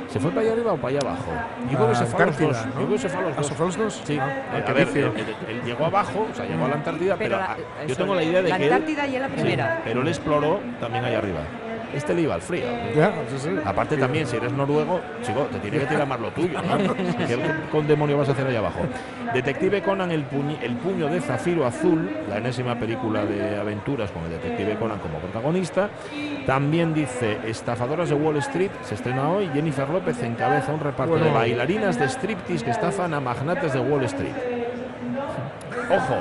[0.08, 1.32] ¿Se fue para allá arriba o para allá abajo?
[1.68, 2.56] Yo creo que se fue a los dos.
[2.56, 2.80] Antártida, ¿no?
[2.80, 3.46] Yo creo que se fue a los ¿Ah, dos.
[3.48, 4.02] se fue a los dos?
[4.04, 4.18] Sí.
[4.20, 4.28] Ah,
[4.58, 5.14] Eh, a ver, él, él-
[5.48, 8.22] él llegó abajo, o sea, llegó a la Antártida, pero, Pero la- yo tengo la
[8.22, 9.80] idea de la que él- Antártida ya la Sí, primera.
[9.84, 11.40] pero él exploró también allá arriba.
[11.94, 12.64] Este le iba al frío.
[12.96, 13.50] Ya, sí, sí.
[13.64, 16.94] Aparte también, si eres noruego, chico, te tiene que tirar más lo tuyo, ¿no?
[17.26, 17.38] ¿Qué
[17.70, 18.80] con demonio vas a hacer allá abajo?
[19.34, 24.24] Detective Conan, el, puñi- el puño de zafiro azul, la enésima película de aventuras con
[24.24, 25.88] el detective Conan como protagonista.
[26.46, 29.48] También dice Estafadoras de Wall Street, se estrena hoy.
[29.54, 34.04] Jennifer López encabeza un reparto de bailarinas de striptease que estafan a magnates de Wall
[34.04, 34.32] Street.
[35.90, 36.14] Ojo,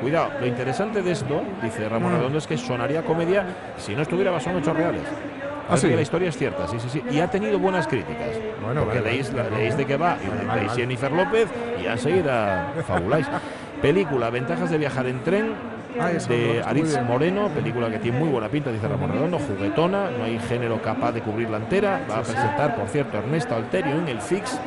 [0.00, 2.16] cuidado, lo interesante de esto, dice Ramón Mm.
[2.16, 3.44] Redondo, es que sonaría comedia
[3.78, 5.02] si no estuviera basado en hechos reales.
[5.04, 5.90] ¿Ah, Parece sí?
[5.90, 7.02] que la historia es cierta, sí, sí, sí.
[7.10, 8.28] Y ha tenido buenas críticas.
[8.64, 9.50] Bueno, porque vale, leéis, vale.
[9.50, 10.68] la- leéis de qué va y Vale.
[10.70, 11.48] Jennifer López
[11.82, 13.26] y enseguida fabuláis.
[13.82, 15.76] Película, Ventajas de viajar en tren.
[15.98, 17.00] Ah, de Aritz.
[17.04, 21.12] Moreno, película que tiene muy buena pinta, dice Ramón Redondo, juguetona, no hay género capaz
[21.12, 22.02] de cubrirla entera.
[22.10, 24.60] Va a presentar, por cierto, Ernesto Alterio en el Fix.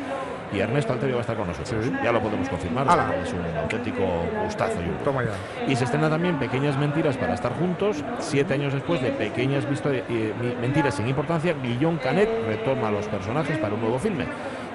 [0.52, 1.86] Y Ernesto Alterio va a estar con nosotros.
[2.02, 2.88] Ya lo podemos confirmar.
[2.88, 3.14] Ala.
[3.22, 4.02] Es un auténtico
[4.44, 4.74] gustazo.
[4.80, 5.04] yo creo.
[5.04, 5.30] Toma ya.
[5.70, 8.02] Y se estrena también Pequeñas Mentiras para estar juntos.
[8.18, 13.58] Siete años después de Pequeñas eh, Mentiras sin importancia, Guillón Canet retoma a los personajes
[13.58, 14.26] para un nuevo filme.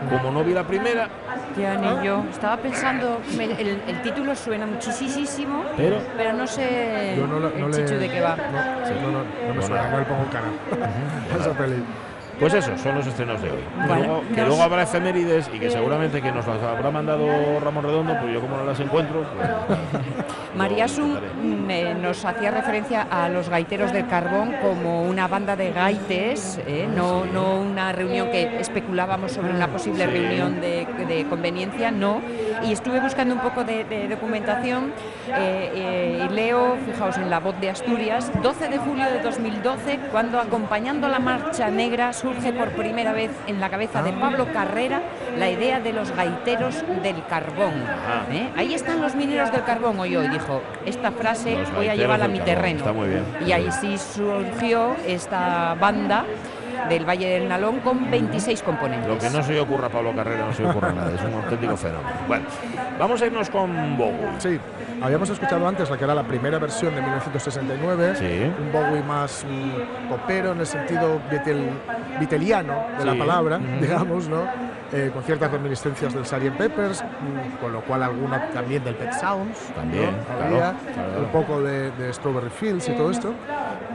[0.10, 1.08] Como no vi la primera,
[1.58, 2.24] Ya ni yo.
[2.30, 5.98] Estaba pensando, me- el, el título suena muchísimo, Pero-
[6.34, 7.98] no sé Yo no, la- no el le.
[8.00, 8.36] de qué va.
[8.36, 8.52] No,
[9.02, 9.62] no, no, no me Bueno.
[9.62, 10.48] suena, no le pongo cara.
[11.40, 11.84] Esa peli.
[12.40, 13.60] Pues eso, son los estrenos de hoy.
[13.88, 17.28] Luego, que luego habrá efemérides y que seguramente que nos las habrá mandado
[17.64, 19.50] Ramón Redondo, pues yo como no las encuentro, pues,
[20.56, 21.34] María lo Sun intentaré.
[21.56, 26.60] mm, eh, nos hacía referencia a los gaiteros del carbón como una banda de gaites,
[26.66, 30.12] eh, no, no una reunión que especulábamos sobre una posible Sí.
[30.12, 32.22] reunión de, de conveniencia, no.
[32.64, 34.94] Y estuve buscando un poco de, de documentación
[35.30, 40.00] eh, eh, y leo, fijaos, en La Voz de Asturias, 12 de julio de 2012,
[40.12, 45.04] cuando acompañando la Marcha Negra surge por primera vez en la cabeza de Pablo Carrera
[45.38, 47.74] la idea de los gaiteros del carbón.
[48.32, 48.50] ¿eh?
[48.56, 52.26] Ahí están los mineros del carbón hoy hoy, dijo, esta frase Los voy a llevarla
[52.26, 52.80] a mi terreno.
[52.80, 53.24] está muy bien.
[53.46, 56.26] Y ahí sí surgió esta banda
[56.90, 59.08] del Valle del Nalón con 26 componentes.
[59.08, 61.22] Lo que no se le ocurra a Pablo Carrera no se le ocurra nada, es
[61.22, 62.10] un auténtico fenómeno.
[62.28, 62.46] Bueno,
[63.00, 64.28] vamos a irnos con Bowie.
[64.40, 64.60] Sí,
[65.02, 68.16] habíamos escuchado antes la que era la primera versión de 1969.
[68.16, 68.52] Sí.
[68.62, 71.20] Un Bowie más mm, popero en el sentido
[72.20, 74.75] viteliano de la palabra, digamos, ¿no?
[74.94, 76.58] Eh, con ciertas reminiscencias del Sgt.
[76.58, 79.58] Peppers, mm, con lo cual alguna también del Pet Sounds.
[79.76, 80.24] También, ¿no?
[80.24, 81.20] claro, Había claro.
[81.22, 83.34] un poco de, de Strawberry Fields y todo esto.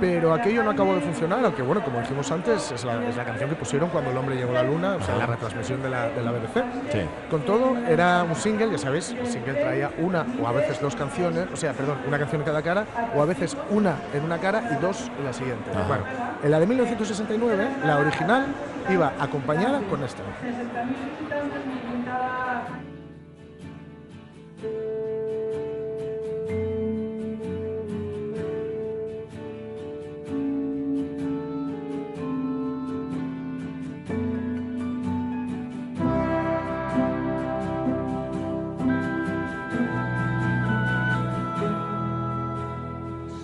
[0.00, 3.24] Pero aquello no acabó de funcionar, aunque bueno, como dijimos antes, es la, es la
[3.24, 5.90] canción que pusieron cuando el hombre llegó a la luna, o sea, la retransmisión de
[5.90, 6.64] la, de la BBC.
[6.90, 7.00] Sí.
[7.30, 10.96] Con todo, era un single, ya sabéis, el single traía una o a veces dos
[10.96, 14.38] canciones, o sea, perdón, una canción en cada cara, o a veces una en una
[14.38, 15.70] cara y dos en la siguiente.
[15.70, 15.86] Ajá.
[15.86, 16.04] Bueno,
[16.42, 18.46] en la de 1969, la original
[18.92, 20.22] iba acompañada con esta.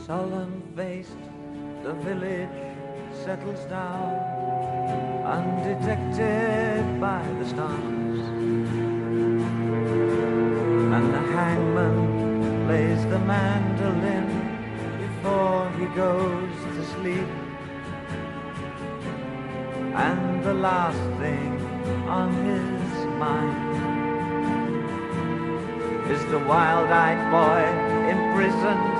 [0.06, 1.18] Solemn faced,
[1.82, 2.48] the village
[3.24, 4.55] settles down,
[5.26, 8.20] undetected by the stars.
[10.94, 14.28] And the hangman plays the mandolin
[15.02, 17.28] before he goes to sleep.
[19.96, 21.60] And the last thing
[22.06, 23.66] on his mind
[26.12, 27.62] is the wild-eyed boy
[28.14, 28.96] imprisoned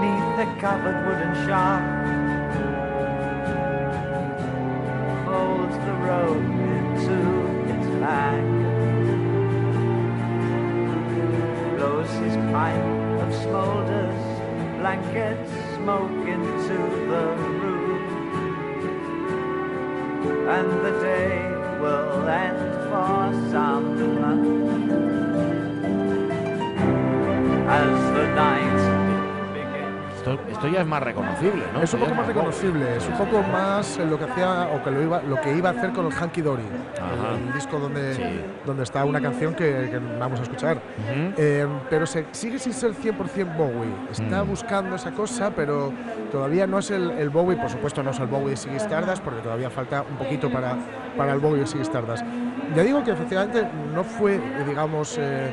[0.00, 1.95] neath the covered wooden shaft.
[15.86, 16.78] Smoke into
[17.10, 17.24] the
[17.62, 18.02] room.
[20.48, 21.30] And the day
[21.80, 22.58] will end
[22.90, 23.96] for some
[27.68, 28.45] as the night
[30.26, 31.82] Esto, esto ya es más reconocible, ¿no?
[31.82, 34.90] Es un poco más reconocible, es un poco más en lo que hacía o que
[34.90, 36.64] lo iba, lo que iba a hacer con el Hanky Dory,
[36.96, 37.36] Ajá.
[37.46, 38.22] el disco donde, Sí.
[38.64, 40.78] donde está una canción que, que vamos a escuchar.
[40.78, 41.32] Ujú.
[41.36, 43.94] Eh, pero se, sigue sin ser 100% Bowie.
[44.10, 44.48] Está Mm.
[44.48, 45.92] buscando esa cosa, pero
[46.32, 49.22] todavía no es el, el Bowie, por supuesto no es el Bowie de Ziggy Stardust,
[49.22, 50.74] porque todavía falta un poquito para,
[51.16, 52.24] para el Bowie de Ziggy Stardust.
[52.74, 55.52] Ya digo que efectivamente no fue, eh, digamos, eh,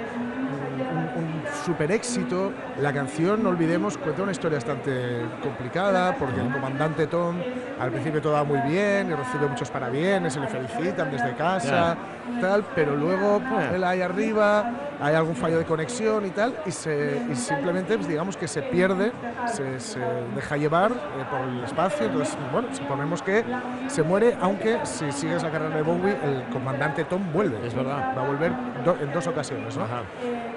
[1.64, 2.52] super éxito.
[2.82, 7.36] La canción, no olvidemos, cuenta una historia bastante complicada porque el comandante Tom
[7.80, 11.96] al principio todo va muy bien y recibe muchos parabienes, se le felicitan desde casa,
[12.40, 13.76] tal, pero luego Ya.
[13.76, 14.72] él ahí arriba,
[15.02, 18.62] hay algún fallo de conexión y tal, y, se, y simplemente pues, digamos que se
[18.62, 19.12] pierde,
[19.48, 20.00] se, se
[20.36, 20.96] deja llevar eh,
[21.30, 22.06] por el espacio.
[22.06, 23.44] Entonces, bueno, suponemos que
[23.88, 27.58] se muere, aunque si sigues la carrera de Bowie, el comandante Tom vuelve.
[27.68, 28.14] Es verdad.
[28.18, 28.52] Va a volver
[28.86, 29.84] do- en dos ocasiones, ¿no?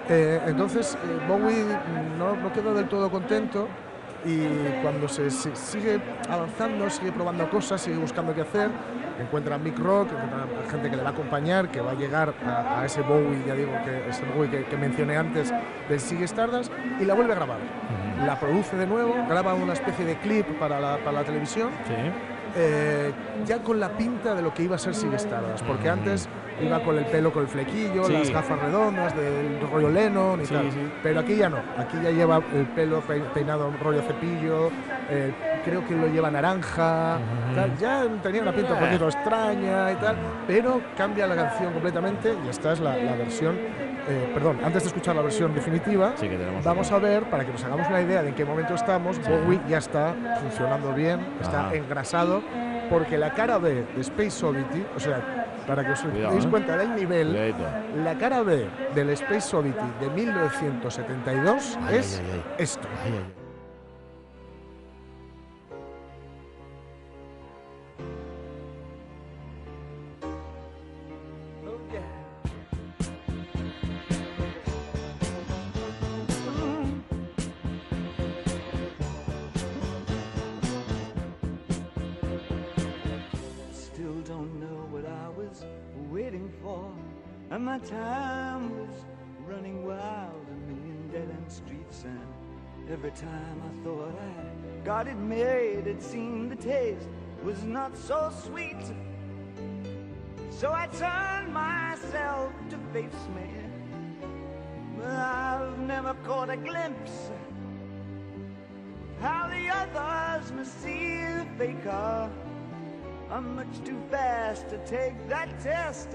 [0.09, 0.96] Eh, entonces,
[1.29, 1.65] Bowie
[2.19, 3.69] no, no quedó del todo contento
[4.25, 4.39] y
[4.83, 8.71] cuando se, se sigue avanzando, sigue probando cosas, sigue buscando qué hacer,
[9.21, 12.35] encuentra a Mick Rock, encuentra gente que le va a acompañar, que va a llegar
[12.45, 15.53] a, a ese Bowie, ya digo, que ese Bowie que, que mencioné antes
[15.89, 17.59] del Sigue Stardust, y la vuelve a grabar.
[18.27, 21.69] La produce de nuevo, graba una especie de clip para la, para la televisión.
[22.57, 23.13] eh,
[23.47, 26.29] ya con la pinta de lo que iba a ser Sigue Stardust, porque antes
[26.61, 28.13] iba con el pelo con el flequillo, Sí.
[28.13, 30.71] las gafas redondas del rollo Lennon y Sí, tal.
[30.73, 30.79] sí.
[31.03, 34.71] Pero aquí ya no, aquí ya lleva el pelo pe- peinado rollo cepillo,
[35.11, 35.33] eh,
[35.65, 37.19] creo que lo lleva naranja,
[37.55, 37.77] tal.
[37.77, 42.49] ya tenía una pinta un poquito extraña y tal, pero cambia la canción completamente y
[42.49, 43.57] esta es la, la versión,
[44.09, 47.63] eh, perdón, antes de escuchar la versión definitiva, que vamos a ver, para que nos
[47.65, 52.43] hagamos una idea de en qué momento estamos, Bowie ya está funcionando bien, está engrasado,
[52.91, 56.49] porque la cara B de Space Oddity, o sea, para que os Cuidado, deis ¿eh?
[56.49, 57.55] cuenta del nivel,
[58.05, 62.55] la cara B del Space Oddity de 1972 Ay, es ay, ay, ay.
[62.59, 62.89] esto.
[87.79, 89.05] My time was
[89.47, 92.05] running wild, a million dead end streets.
[92.05, 97.09] And every time I thought I got it made, it seemed the taste
[97.43, 98.83] was not so sweet.
[100.51, 103.51] So I turned myself to face me.
[104.97, 112.31] But I've never caught a glimpse of how the others must see the faker.
[113.31, 116.11] I'm much too fast to take that test.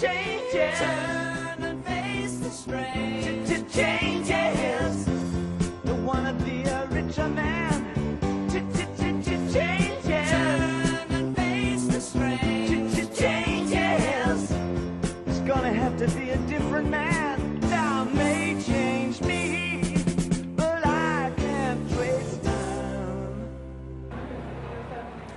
[0.00, 0.78] Changes.
[0.78, 1.82] Turn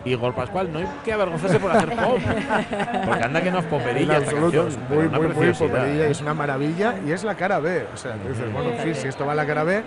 [0.06, 2.20] Igor Pascual, no hay que avergonzarse por hacer pop.
[3.06, 4.68] Porque anda que no es poperilla esta canción.
[4.68, 6.12] es muy, muy, muy poperilla, ¿eh?
[6.12, 7.88] es una maravilla y es la cara B.
[7.93, 9.84] O sea, tú dices, bueno, sí, si esto va en la cara B,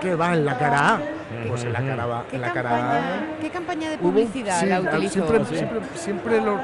[0.00, 1.00] ¿qué va en la cara A?
[1.48, 2.78] Pues en la cara, va- ¿Qué en la cara A.
[2.78, 5.26] campaña, ¿Qué campaña de publicidad sí, la utilizó?
[5.26, 6.58] Siempre, siempre, siempre lo,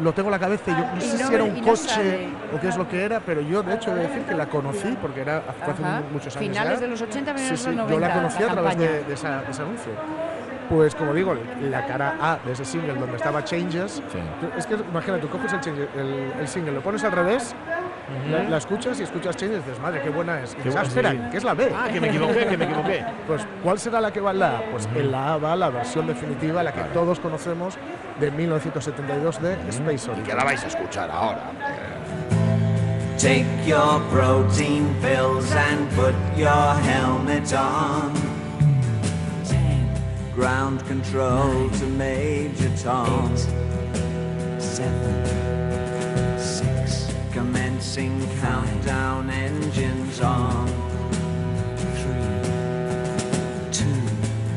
[0.00, 1.66] lo tengo en la cabeza y yo no Y sé no si era un no
[1.66, 2.28] coche sabe.
[2.56, 4.46] o qué es lo que era, pero yo de hecho he de decir que la
[4.46, 6.02] conocí porque era hace Ajá.
[6.12, 6.48] muchos años.
[6.48, 6.80] Finales ya.
[6.84, 9.14] de los 80, Sí, sí, los Yo la 90, conocí la a través de, de
[9.14, 9.92] esa- de ese anuncio.
[10.68, 14.02] Pues como digo, la cara A de ese single donde estaba Changes,
[14.56, 15.60] es que imagina, tú coges el,
[16.00, 17.54] el, el single, lo pones al revés,
[18.30, 20.52] la, la escuchas y escuchas Changes y dices, madre, qué buena es.
[20.54, 21.18] Y Qué dices, bu- espera, sí.
[21.30, 21.70] que es la B.
[21.76, 23.04] Ah, que me equivoqué, que me equivoqué.
[23.26, 24.62] Pues, ¿cuál será la que va en la A?
[24.70, 27.76] Pues en la A va la versión definitiva, la que todos conocemos
[28.18, 30.28] de 1972 de Space Oddity.
[30.30, 31.50] Que la vais a escuchar ahora.
[33.18, 38.12] Take your protein pills and put your helmet on.
[40.34, 43.36] Ground control to Major Tom.
[44.58, 47.12] seven, six.
[47.32, 50.66] Commencing countdown, engines on.
[51.76, 52.50] Three,
[53.72, 54.02] two.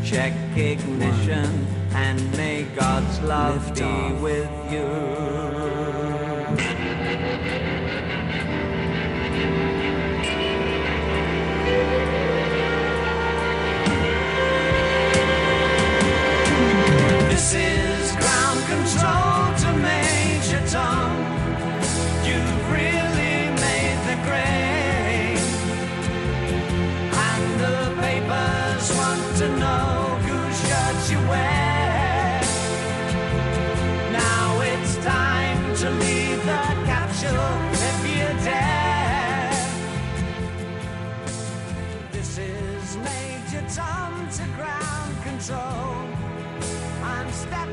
[0.03, 4.86] Check ignition and may God's love be with you.
[17.45, 21.11] This is ground control to Major Tom.
[22.25, 23.05] You've really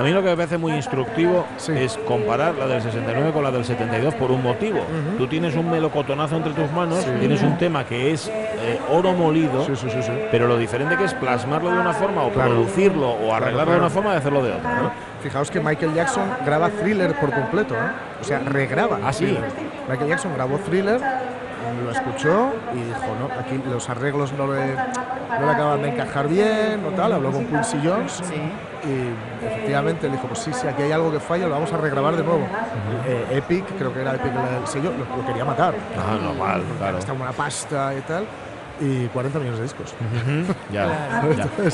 [0.00, 3.50] A mí lo que me parece muy instructivo es comparar la del 69 con la
[3.50, 4.78] del 72 por un motivo.
[5.18, 7.10] Tú tienes un melocotonazo entre tus manos, Sí.
[7.20, 9.66] tienes un tema que es eh, oro molido,
[10.30, 12.50] pero lo diferente que es plasmarlo de una forma o Claro.
[12.52, 13.72] producirlo o arreglarlo claro.
[13.72, 14.74] de una forma y hacerlo de otra.
[14.82, 14.90] ¿no?
[15.22, 17.78] Fijaos que Michael Jackson graba thriller por completo, ¿eh?
[18.22, 19.00] o sea, regraba.
[19.04, 19.26] Ah, sí.
[19.26, 19.44] Thriller.
[19.86, 20.98] Michael Jackson grabó thriller,
[21.84, 26.28] lo escuchó y dijo, no, aquí los arreglos no le, no le acaban de encajar
[26.28, 28.22] bien o tal, habló con Quincy Jones
[28.84, 31.76] y efectivamente le dijo, pues sí, sí, aquí hay algo que falla, lo vamos a
[31.76, 32.46] regrabar de nuevo.
[33.06, 35.74] Eh, Epic, creo que era Epic el sello, lo, lo quería matar.
[35.96, 36.98] Ah, normal, claro.
[36.98, 38.24] Está una pasta y tal.
[38.80, 39.94] Y 40 millones de discos.
[40.72, 41.22] Ya,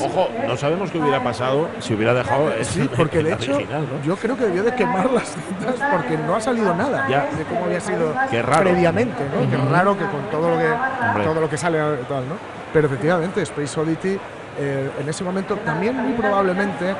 [0.03, 3.81] Ojo, no sabemos qué hubiera pasado si hubiera dejado Sí, porque de el hecho original,
[3.83, 4.03] ¿no?
[4.05, 7.25] yo creo que debió de quemar las cintas porque no ha salido nada Ya.
[7.37, 8.63] de cómo había sido Qué raro.
[8.63, 9.49] previamente, ¿no?
[9.49, 9.69] Qué Ujú.
[9.73, 11.23] raro que con todo lo que Hombre.
[11.23, 11.77] todo lo que sale
[12.09, 12.35] tal, ¿no?
[12.73, 14.17] Pero efectivamente Space Oddity
[14.59, 16.93] eh, en ese momento también muy probablemente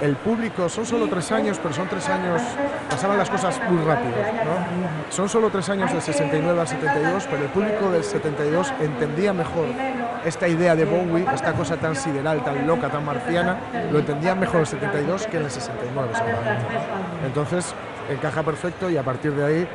[0.00, 2.40] el público son solo tres años, pero son tres años
[2.88, 4.14] pasaban las cosas muy rápido.
[5.10, 9.66] Son solo tres años del 69 al 72, pero el público del 72 entendía mejor
[10.24, 13.58] esta idea de Bowie, esta cosa tan sideral, tan loca, tan marciana,
[13.90, 16.66] lo entendían mejor en el 72 que en el 69 seguramente.
[17.26, 17.74] Entonces
[18.10, 19.68] encaja perfecto y a partir de ahí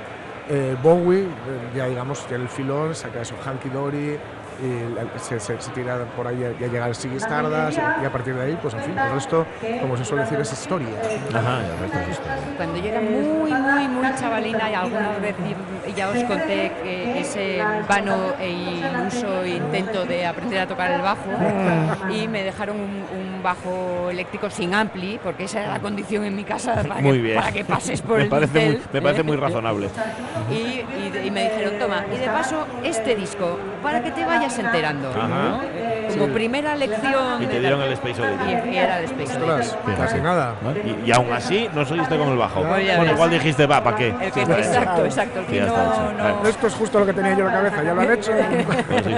[0.47, 1.28] eh, Bowie, eh,
[1.76, 4.19] ya digamos, tiene el filón, saca eso, Hanky Dory,
[4.62, 8.36] y se, se- se tira por ahí y llega al Siggy Stardust, y, a partir
[8.36, 9.45] de ahí, pues en fin, el resto,
[9.82, 10.88] como se suele decir, es historia.
[11.34, 12.36] Ajá, el resto es historia.
[12.58, 15.36] Cuando yo era muy, muy, muy chavalina, y alguna vez
[15.95, 21.30] ya os conté que ese vano e iluso intento de aprender a tocar el bajo,
[22.12, 26.36] y me dejaron un, un bajo eléctrico sin ampli, porque esa era la condición en
[26.36, 27.36] mi casa para, Muy que, bien.
[27.39, 29.89] para que pases por me el parece muy, me parece muy razonable.
[30.51, 30.56] Y,
[31.06, 34.45] y de- y me dijeron, toma, y de paso este disco, para que te vayas
[34.60, 35.10] enterando.
[35.10, 35.28] Ajá.
[35.28, 35.84] ¿no?
[36.16, 36.32] Como Sí.
[36.34, 37.43] primera lección.
[37.43, 38.51] Y te dieron el Space Oddity.
[38.72, 39.95] Y, era el Space Oddity.
[39.97, 40.53] casi nada.
[41.05, 42.63] Y, y aún así no seguiste con el bajo.
[42.63, 44.07] Bueno, igual dijiste, va, ¿para qué?
[44.09, 46.11] El que- exacto, exacto, el que no-
[46.41, 46.47] no-.
[46.47, 48.32] Esto es justo lo que tenía yo en la cabeza, ya lo han hecho.
[48.89, 49.16] Pues sí.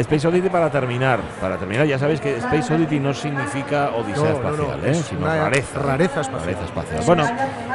[0.00, 1.20] Space Oddity para terminar.
[1.40, 4.90] Para terminar, ya sabéis que Space Oddity no significa odisea No, espacial, no, ¿eh?
[4.90, 5.78] es sino una rareza.
[5.80, 6.40] rareza espacial.
[6.54, 7.02] Rareza espacial.
[7.06, 7.24] Bueno,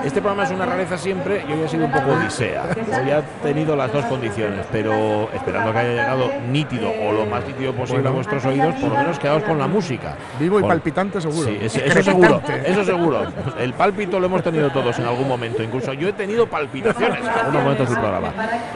[0.04, 2.64] este programa es una rareza siempre y hoy ha sido un poco odisea.
[3.04, 7.46] Hoy ha tenido las dos condiciones, pero esperando que haya llegado nítido o lo más
[7.46, 8.10] nítido posible Bueno.
[8.10, 10.16] a vuestros oídos, por lo menos quedaos con la música.
[10.40, 11.48] Vivo y palpitante seguro.
[11.48, 13.28] Sí, eso seguro, eso seguro.
[13.60, 15.62] El pálpito lo hemos tenido todos en algún momento.
[15.62, 18.34] Incluso yo he tenido palpitaciones en algunos momentos del programa.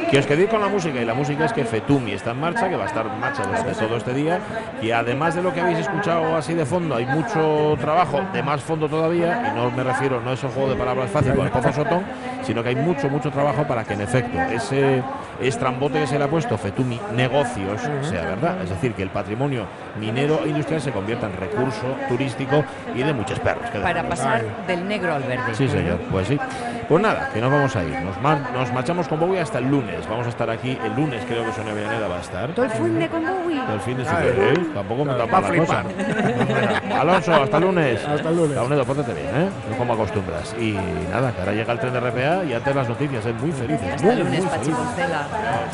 [0.10, 2.70] Que os quedéis con la música y la música es que Fetumi está en marcha,
[2.70, 4.40] que va a estar en marcha durante todo este día.
[4.82, 8.62] Y además de lo que habéis escuchado así de fondo, hay mucho trabajo de más
[8.62, 9.52] fondo todavía.
[9.52, 12.04] Y no me refiero, no es un juego de palabras fácil con el Pozo Sotón,
[12.44, 15.02] sino que hay mucho, mucho trabajo para que en efecto ese
[15.40, 18.62] estrambote que se le ha puesto Fetumi Negocios sea verdad.
[18.64, 19.66] Es decir, que el patrimonio
[20.00, 22.64] minero e industrial se convierta en recurso turístico
[22.96, 23.70] y de muchos perros.
[23.72, 25.54] que Para pasar del negro al verde.
[25.54, 26.40] Sí, señor, pues sí.
[26.90, 27.98] Pues nada, que nos vamos a ir.
[28.02, 30.06] Nos, mar- nos marchamos con Bowie hasta el lunes.
[30.10, 32.50] Vamos a estar aquí el lunes, creo que Sonia Villaneda va a estar.
[32.50, 33.62] Todo el fin de con Bowie.
[33.62, 34.26] Todo el fin de semana.
[34.26, 34.54] ¿eh?
[34.74, 35.84] Tampoco me tapa la flipar.
[35.86, 37.00] cosa.
[37.02, 38.06] Alonso, hasta el lunes.
[38.06, 38.56] Hasta el lunes.
[38.56, 39.50] Launedo, pórtate bien, ¿eh?
[39.70, 40.56] No como acostumbras.
[40.60, 40.78] Y
[41.12, 43.34] nada, que ahora llega el tren de RPA y antes las noticias, ¿eh?
[43.40, 43.94] Muy felices.
[43.94, 44.72] Hasta muy, el lunes, muy Pachi
[45.30, 45.72] Parada.